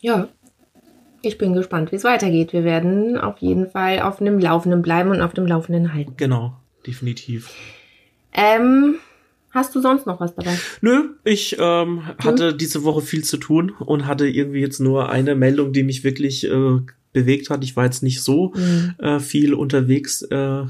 Ja, 0.00 0.28
ich 1.22 1.38
bin 1.38 1.54
gespannt, 1.54 1.92
wie 1.92 1.96
es 1.96 2.04
weitergeht. 2.04 2.52
Wir 2.52 2.64
werden 2.64 3.16
auf 3.16 3.38
jeden 3.38 3.70
Fall 3.70 4.00
auf 4.00 4.18
dem 4.18 4.38
Laufenden 4.38 4.82
bleiben 4.82 5.10
und 5.10 5.22
auf 5.22 5.32
dem 5.32 5.46
Laufenden 5.46 5.94
halten. 5.94 6.14
Genau, 6.16 6.56
definitiv. 6.86 7.50
Ähm, 8.32 8.96
hast 9.50 9.74
du 9.74 9.80
sonst 9.80 10.06
noch 10.06 10.20
was 10.20 10.34
dabei? 10.34 10.58
Nö, 10.82 11.14
ich 11.24 11.56
ähm, 11.58 12.02
hatte 12.18 12.50
hm? 12.50 12.58
diese 12.58 12.84
Woche 12.84 13.00
viel 13.00 13.24
zu 13.24 13.38
tun 13.38 13.70
und 13.78 14.06
hatte 14.06 14.26
irgendwie 14.26 14.60
jetzt 14.60 14.80
nur 14.80 15.08
eine 15.08 15.34
Meldung, 15.34 15.72
die 15.72 15.84
mich 15.84 16.04
wirklich 16.04 16.44
äh, 16.44 16.80
bewegt 17.14 17.48
hat. 17.48 17.64
Ich 17.64 17.76
war 17.76 17.86
jetzt 17.86 18.02
nicht 18.02 18.22
so 18.22 18.52
mhm. 18.54 18.94
äh, 18.98 19.20
viel 19.20 19.54
unterwegs 19.54 20.20
äh, 20.20 20.64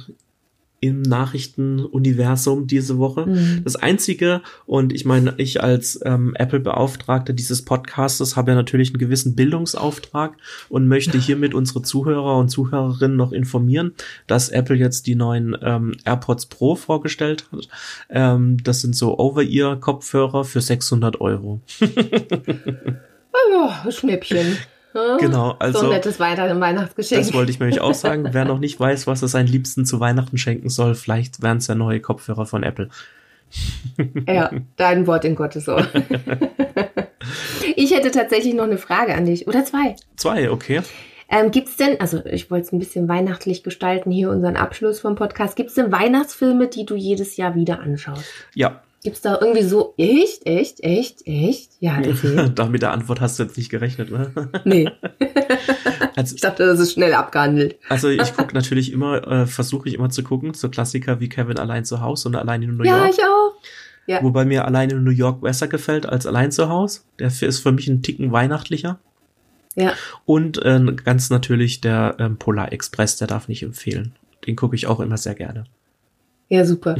im 0.85 1.01
Nachrichtenuniversum 1.01 2.67
diese 2.67 2.99
Woche. 2.99 3.25
Mhm. 3.25 3.63
Das 3.65 3.75
einzige, 3.75 4.43
und 4.67 4.93
ich 4.93 5.07
meine, 5.07 5.33
ich 5.39 5.63
als 5.63 5.99
ähm, 6.05 6.35
Apple-Beauftragter 6.37 7.33
dieses 7.33 7.63
Podcastes 7.65 8.37
habe 8.37 8.51
ja 8.51 8.55
natürlich 8.55 8.91
einen 8.91 8.99
gewissen 8.99 9.35
Bildungsauftrag 9.35 10.37
und 10.69 10.87
möchte 10.87 11.17
hiermit 11.27 11.55
unsere 11.55 11.81
Zuhörer 11.81 12.37
und 12.37 12.51
Zuhörerinnen 12.51 13.17
noch 13.17 13.33
informieren, 13.33 13.95
dass 14.27 14.51
Apple 14.51 14.77
jetzt 14.77 15.07
die 15.07 15.15
neuen 15.15 15.57
ähm, 15.63 15.93
AirPods 16.05 16.47
Pro 16.47 16.77
vorgestellt 16.77 17.47
hat. 17.51 17.67
Ähm, 18.11 18.59
das 18.63 18.83
sind 18.83 18.95
so 18.95 19.19
Over-Ear-Kopfhörer 19.19 20.45
für 20.45 20.61
600 20.61 21.19
Euro. 21.19 21.63
oh, 23.33 23.91
Schnäppchen. 23.91 24.59
Genau, 25.19 25.57
also. 25.59 25.81
So 25.81 25.85
ein 25.87 25.93
nettes 25.93 26.21
Weihnachten 26.21 26.61
Weihnachtsgeschenk. 26.61 27.21
Das 27.21 27.35
wollte 27.35 27.51
ich 27.51 27.59
nämlich 27.59 27.81
auch 27.81 27.95
sagen. 27.95 28.29
Wer 28.31 28.45
noch 28.45 28.61
nicht 28.61 28.79
weiß, 28.79 29.07
was 29.09 29.23
er 29.23 29.29
seinen 29.29 29.49
Liebsten 29.49 29.85
zu 29.85 29.99
Weihnachten 29.99 30.39
schenken 30.39 30.69
soll, 30.69 30.95
vielleicht 30.95 31.43
wären 31.43 31.59
es 31.59 31.67
ja 31.67 31.75
neue 31.75 32.01
Kopfhörer 32.01 32.47
von 32.47 32.63
Apple. 32.63 32.89
Ja, 34.27 34.51
dein 34.77 35.07
Wort 35.07 35.25
in 35.25 35.35
Gottes 35.35 35.69
Ohr. 35.69 35.87
ich 37.77 37.95
hätte 37.95 38.11
tatsächlich 38.11 38.55
noch 38.55 38.65
eine 38.65 38.79
Frage 38.79 39.15
an 39.15 39.27
dich. 39.27 39.49
Oder 39.49 39.65
zwei. 39.65 39.97
Zwei, 40.17 40.51
okay. 40.51 40.83
Ähm, 41.29 41.51
Gibt 41.51 41.69
es 41.69 41.77
denn, 41.77 42.01
also 42.01 42.25
ich 42.27 42.51
wollte 42.51 42.67
es 42.67 42.73
ein 42.73 42.79
bisschen 42.79 43.09
weihnachtlich 43.09 43.63
gestalten, 43.63 44.11
hier 44.11 44.31
unseren 44.31 44.57
Abschluss 44.57 45.01
vom 45.01 45.17
Podcast. 45.17 45.57
Gibt 45.57 45.71
es 45.71 45.75
denn 45.75 45.91
Weihnachtsfilme, 45.91 46.69
die 46.69 46.87
du 46.87 46.95
jedes 46.95 47.37
Jahr 47.37 47.55
wieder 47.55 47.81
anschaust? 47.81 48.25
Ja. 48.55 48.83
Gibt 49.05 49.17
es 49.17 49.23
da 49.23 49.39
irgendwie 49.41 49.63
so, 49.63 49.95
echt, 49.99 50.47
echt, 50.47 50.81
echt, 50.83 51.27
echt? 51.27 51.73
Ja, 51.79 51.99
erzähl. 52.03 52.49
da 52.51 52.65
mit 52.67 52.83
der 52.83 52.91
Antwort 52.93 53.21
hast 53.21 53.39
du 53.39 53.45
jetzt 53.45 53.57
nicht 53.57 53.69
gerechnet, 53.71 54.11
ne? 54.11 54.33
Nee. 54.65 54.91
Also, 56.17 56.37
ich 56.37 56.41
dachte, 56.43 56.65
das 56.65 56.79
ist 56.79 56.93
schnell 56.93 57.13
abgehandelt. 57.13 57.77
also 57.89 58.09
ich 58.09 58.35
gucke 58.37 58.55
natürlich 58.55 58.93
immer, 58.93 59.27
äh, 59.27 59.47
versuche 59.47 59.89
ich 59.89 59.95
immer 59.97 60.11
zu 60.11 60.23
gucken, 60.23 60.55
so 60.55 60.69
Klassiker 60.69 61.19
wie 61.19 61.29
Kevin 61.29 61.59
allein 61.59 61.85
zu 61.85 62.01
Hause 62.01 62.29
und 62.29 62.37
allein 62.37 62.63
in 62.63 62.77
New 62.77 62.85
Ja, 62.85 62.99
York. 62.99 63.11
ich 63.11 63.19
auch. 63.25 63.53
Ja. 64.07 64.23
Wobei 64.23 64.45
mir 64.45 64.65
allein 64.65 64.91
in 64.91 65.03
New 65.03 65.11
York 65.11 65.41
besser 65.41 65.67
gefällt 65.67 66.07
als 66.07 66.27
allein 66.27 66.53
zu 66.53 66.69
Hause. 66.69 67.01
Der 67.19 67.27
ist 67.29 67.59
für 67.61 67.73
mich 67.73 67.89
ein 67.89 68.03
Ticken 68.03 68.31
weihnachtlicher. 68.31 69.01
Ja. 69.75 69.93
Und 70.25 70.63
äh, 70.63 70.81
ganz 71.05 71.31
natürlich 71.31 71.81
der 71.81 72.15
ähm, 72.21 72.37
Polar 72.37 72.73
Express, 72.73 73.17
der 73.17 73.27
darf 73.27 73.49
nicht 73.49 73.65
empfehlen. 73.65 74.15
Den 74.47 74.55
gucke 74.55 74.77
ich 74.77 74.87
auch 74.87 75.01
immer 75.01 75.17
sehr 75.17 75.35
gerne. 75.35 75.65
Ja, 76.49 76.65
super. 76.65 76.95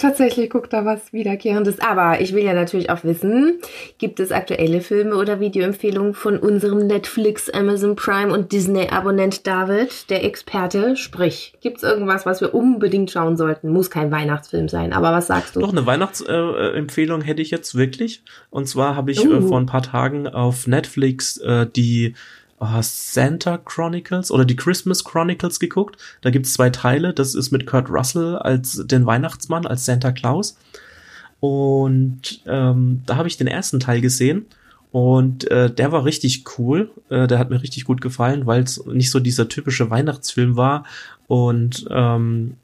Tatsächlich 0.00 0.48
guckt 0.48 0.72
da 0.72 0.86
was 0.86 1.12
Wiederkehrendes. 1.12 1.78
Aber 1.80 2.20
ich 2.22 2.32
will 2.32 2.42
ja 2.42 2.54
natürlich 2.54 2.88
auch 2.88 3.04
wissen, 3.04 3.58
gibt 3.98 4.18
es 4.18 4.32
aktuelle 4.32 4.80
Filme 4.80 5.14
oder 5.14 5.40
Videoempfehlungen 5.40 6.14
von 6.14 6.38
unserem 6.38 6.86
Netflix, 6.86 7.50
Amazon 7.50 7.96
Prime 7.96 8.32
und 8.32 8.50
Disney-Abonnent 8.50 9.46
David, 9.46 10.08
der 10.08 10.24
Experte? 10.24 10.96
Sprich, 10.96 11.52
gibt 11.60 11.78
es 11.78 11.82
irgendwas, 11.82 12.24
was 12.24 12.40
wir 12.40 12.54
unbedingt 12.54 13.10
schauen 13.10 13.36
sollten? 13.36 13.68
Muss 13.68 13.90
kein 13.90 14.10
Weihnachtsfilm 14.10 14.68
sein, 14.68 14.94
aber 14.94 15.12
was 15.12 15.26
sagst 15.26 15.56
du? 15.56 15.60
Doch 15.60 15.72
eine 15.72 15.84
Weihnachtsempfehlung 15.84 17.20
äh, 17.20 17.24
hätte 17.24 17.42
ich 17.42 17.50
jetzt 17.50 17.74
wirklich. 17.74 18.22
Und 18.48 18.66
zwar 18.66 18.96
habe 18.96 19.10
ich 19.10 19.22
äh, 19.24 19.28
Uh. 19.28 19.48
vor 19.48 19.60
ein 19.60 19.66
paar 19.66 19.82
Tagen 19.82 20.26
auf 20.26 20.66
Netflix 20.66 21.36
äh, 21.38 21.66
die 21.66 22.14
äh, 22.60 22.82
Santa 22.82 23.58
Chronicles 23.58 24.30
oder 24.30 24.44
die 24.44 24.56
Christmas 24.56 25.04
Chronicles 25.04 25.60
geguckt. 25.60 25.96
Da 26.20 26.30
gibt's 26.30 26.52
zwei 26.52 26.70
Teile. 26.70 27.12
Das 27.12 27.34
ist 27.34 27.50
mit 27.50 27.66
Kurt 27.66 27.90
Russell 27.90 28.36
als 28.36 28.82
den 28.86 29.06
Weihnachtsmann, 29.06 29.66
als 29.66 29.84
Santa 29.84 30.12
Claus. 30.12 30.56
Und 31.40 32.42
ähm, 32.46 33.02
da 33.06 33.16
habe 33.16 33.28
ich 33.28 33.36
den 33.36 33.46
ersten 33.46 33.80
Teil 33.80 34.00
gesehen. 34.00 34.46
Und 34.92 35.48
äh, 35.50 35.72
der 35.72 35.92
war 35.92 36.04
richtig 36.04 36.44
cool. 36.58 36.90
Äh, 37.08 37.26
der 37.26 37.38
hat 37.38 37.50
mir 37.50 37.62
richtig 37.62 37.84
gut 37.84 38.00
gefallen, 38.00 38.46
weil 38.46 38.62
es 38.62 38.84
nicht 38.86 39.10
so 39.10 39.20
dieser 39.20 39.48
typische 39.48 39.88
Weihnachtsfilm 39.88 40.56
war. 40.56 40.84
Und 41.28 41.86
ähm, 41.90 42.56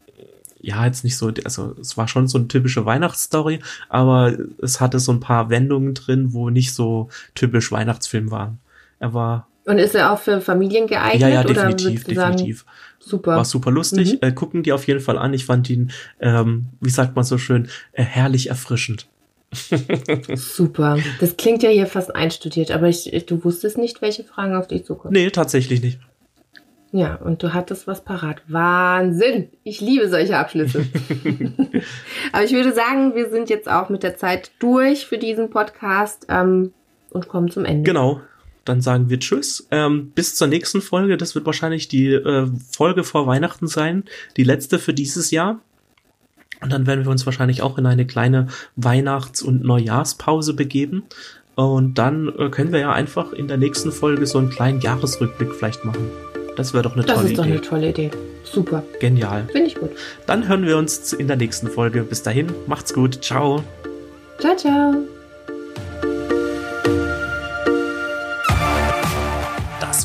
ja, 0.61 0.85
jetzt 0.85 1.05
nicht 1.05 1.17
so, 1.17 1.33
also 1.45 1.77
es 1.81 1.97
war 1.97 2.09
schon 2.09 2.27
so 2.27 2.39
eine 2.39 2.49
typische 2.49 2.85
Weihnachtsstory, 2.85 3.61
aber 3.89 4.37
es 4.61 4.81
hatte 4.81 4.99
so 4.99 5.13
ein 5.13 5.21
paar 5.21 5.49
Wendungen 5.49 5.95
drin, 5.95 6.33
wo 6.33 6.51
nicht 6.51 6.75
so 6.75 7.09
typisch 7.37 7.71
Weihnachtsfilm 7.71 8.33
waren. 8.33 8.59
Er 8.99 9.15
war, 9.15 9.47
Und 9.67 9.79
ist 9.79 9.95
er 9.97 10.13
auch 10.13 10.21
für 10.21 10.41
Familien 10.41 10.87
geeignet? 10.87 11.21
ja, 11.21 11.29
ja, 11.29 11.41
oder 11.41 11.55
definitiv, 11.55 12.05
du 12.05 12.15
sagen, 12.15 12.37
definitiv. 12.37 12.65
super. 13.01 13.37
War 13.37 13.45
super 13.45 13.73
lustig. 13.73 14.15
Mhm. 14.15 14.19
Äh, 14.21 14.33
gucken 14.33 14.63
die 14.63 14.73
auf 14.73 14.87
jeden 14.87 15.01
Fall 15.01 15.19
an. 15.19 15.35
Ich 15.35 15.45
fand 15.45 15.69
ihn, 15.69 15.91
ähm, 16.21 16.67
wie 16.81 16.91
sagt 16.91 17.17
man 17.17 17.25
so 17.25 17.37
schön, 17.37 17.69
äh, 17.93 18.05
herrlich 18.05 18.49
erfrischend. 18.49 19.09
Super. 20.35 20.99
Das 21.21 21.37
klingt 21.37 21.63
ja 21.63 21.71
hier 21.71 21.87
fast 21.87 22.15
einstudiert, 22.15 22.73
aber 22.73 22.89
ich, 22.89 23.13
ich, 23.13 23.27
du 23.27 23.45
wusstest 23.45 23.79
nicht, 23.79 24.03
welche 24.03 24.25
Fragen 24.25 24.55
auf 24.55 24.67
dich 24.67 24.85
zukommen. 24.85 25.15
Nee, 25.15 25.31
tatsächlich 25.31 25.83
nicht. 25.83 26.01
Ja, 26.93 27.17
und 27.17 27.43
du 27.43 27.53
hattest 27.53 27.87
was 27.87 28.03
parat. 28.03 28.43
Wahnsinn! 28.49 29.51
Ich 29.65 29.81
liebe 29.81 30.09
solche 30.09 30.37
Abschlüsse. 30.37 30.87
Aber 32.33 32.45
ich 32.45 32.53
würde 32.53 32.73
sagen, 32.73 33.15
wir 33.15 33.31
sind 33.31 33.51
jetzt 33.51 33.69
auch 33.69 33.89
mit 33.89 34.03
der 34.03 34.17
Zeit 34.17 34.51
durch 34.59 35.07
für 35.07 35.19
diesen 35.19 35.51
Podcast 35.51 36.27
ähm, 36.29 36.73
und 37.11 37.29
kommen 37.29 37.51
zum 37.51 37.65
Ende. 37.65 37.83
Genau. 37.83 38.21
Dann 38.67 38.83
sagen 38.83 39.09
wir 39.09 39.19
Tschüss. 39.19 39.67
Ähm, 39.71 40.11
bis 40.15 40.35
zur 40.35 40.49
nächsten 40.49 40.83
Folge. 40.83 41.17
Das 41.17 41.35
wird 41.35 41.47
wahrscheinlich 41.47 41.89
die 41.89 42.13
äh, 42.13 42.47
Folge 42.71 43.03
vor 43.05 43.27
Weihnachten 43.27 43.67
sein. 43.67 44.05
Die 44.37 44.45
letzte 44.45 44.79
für 44.79 44.93
dieses 44.93 45.31
Jahr. 45.31 45.61
Und 46.61 46.73
dann 46.73 46.87
werden 46.87 47.05
wir 47.05 47.11
uns 47.11 47.25
wahrscheinlich 47.27 47.63
auch 47.63 47.79
in 47.79 47.87
eine 47.87 48.07
kleine 48.07 48.49
Weihnachts- 48.77 49.43
und 49.43 49.63
Neujahrspause 49.65 50.53
begeben. 50.55 51.05
Und 51.55 51.95
dann 51.95 52.29
äh, 52.39 52.51
können 52.51 52.73
wir 52.73 52.81
ja 52.81 52.93
einfach 52.93 53.33
in 53.33 53.49
der 53.49 53.57
nächsten 53.57 53.91
Folge 53.93 54.27
so 54.27 54.39
einen 54.39 54.51
kleinen 54.51 54.81
Jahresrückblick 54.81 55.55
vielleicht 55.55 55.85
machen. 55.85 56.11
Das 56.57 56.73
wäre 56.75 56.83
doch 56.83 56.95
eine 56.95 57.05
Das 57.05 57.17
tolle 57.17 57.29
ist 57.31 57.39
doch 57.39 57.45
Idee. 57.45 57.53
eine 57.53 57.63
tolle 57.63 57.89
Idee. 57.91 58.11
Super. 58.45 58.83
Genial. 59.01 59.47
Finde 59.53 59.67
ich 59.69 59.75
gut. 59.77 59.91
Dann 60.27 60.49
hören 60.49 60.65
wir 60.67 60.77
uns 60.77 61.13
in 61.13 61.29
der 61.29 61.37
nächsten 61.37 61.69
Folge. 61.69 62.03
Bis 62.03 62.23
dahin, 62.23 62.47
macht's 62.67 62.93
gut. 62.95 63.23
Ciao. 63.23 63.63
Ciao, 64.39 64.57
ciao. 64.57 65.16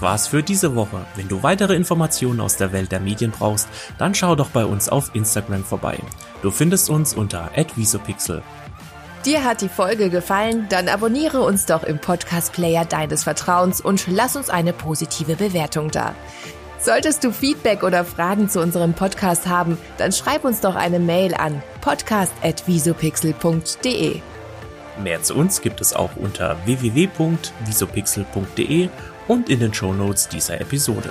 Das 0.02 0.10
war's 0.10 0.28
für 0.30 0.42
diese 0.42 0.76
Woche. 0.76 1.06
Wenn 1.14 1.28
du 1.28 1.44
weitere 1.44 1.76
Informationen 1.76 2.42
aus 2.42 2.58
der 2.58 2.74
Welt 2.74 2.92
der 2.92 3.00
Medien 3.00 3.30
brauchst, 3.30 3.68
dann 4.00 4.16
schau 4.16 4.34
doch 4.34 4.50
bei 4.50 4.66
uns 4.66 4.90
auf 4.90 5.12
Instagram 5.14 5.64
vorbei. 5.64 6.00
Du 6.42 6.50
findest 6.50 6.90
uns 6.90 7.14
unter 7.14 7.52
@visopixel. 7.76 8.42
Dir 9.26 9.44
hat 9.44 9.62
die 9.62 9.70
Folge 9.70 10.10
gefallen? 10.10 10.66
Dann 10.70 10.90
abonniere 10.90 11.42
uns 11.42 11.68
doch 11.68 11.84
im 11.84 12.00
Podcast-Player 12.00 12.86
deines 12.86 13.26
Vertrauens 13.26 13.80
und 13.80 14.08
lass 14.08 14.36
uns 14.36 14.50
eine 14.50 14.74
positive 14.74 15.36
Bewertung 15.36 15.92
da. 15.92 16.16
Solltest 16.80 17.24
du 17.24 17.32
Feedback 17.32 17.84
oder 17.84 18.04
Fragen 18.04 18.50
zu 18.50 18.60
unserem 18.60 18.96
Podcast 18.96 19.48
haben, 19.48 19.78
dann 20.00 20.12
schreib 20.12 20.46
uns 20.46 20.62
doch 20.62 20.74
eine 20.74 20.98
Mail 20.98 21.36
an 21.36 21.62
podcast.visopixel.de. 21.82 24.20
Mehr 25.04 25.24
zu 25.24 25.36
uns 25.36 25.62
gibt 25.62 25.80
es 25.80 25.94
auch 25.94 26.16
unter 26.16 26.58
www.visopixel.de 26.66 28.90
und 29.32 29.50
in 29.50 29.62
den 29.62 29.74
Shownotes 29.74 30.28
dieser 30.28 30.60
Episode. 30.60 31.10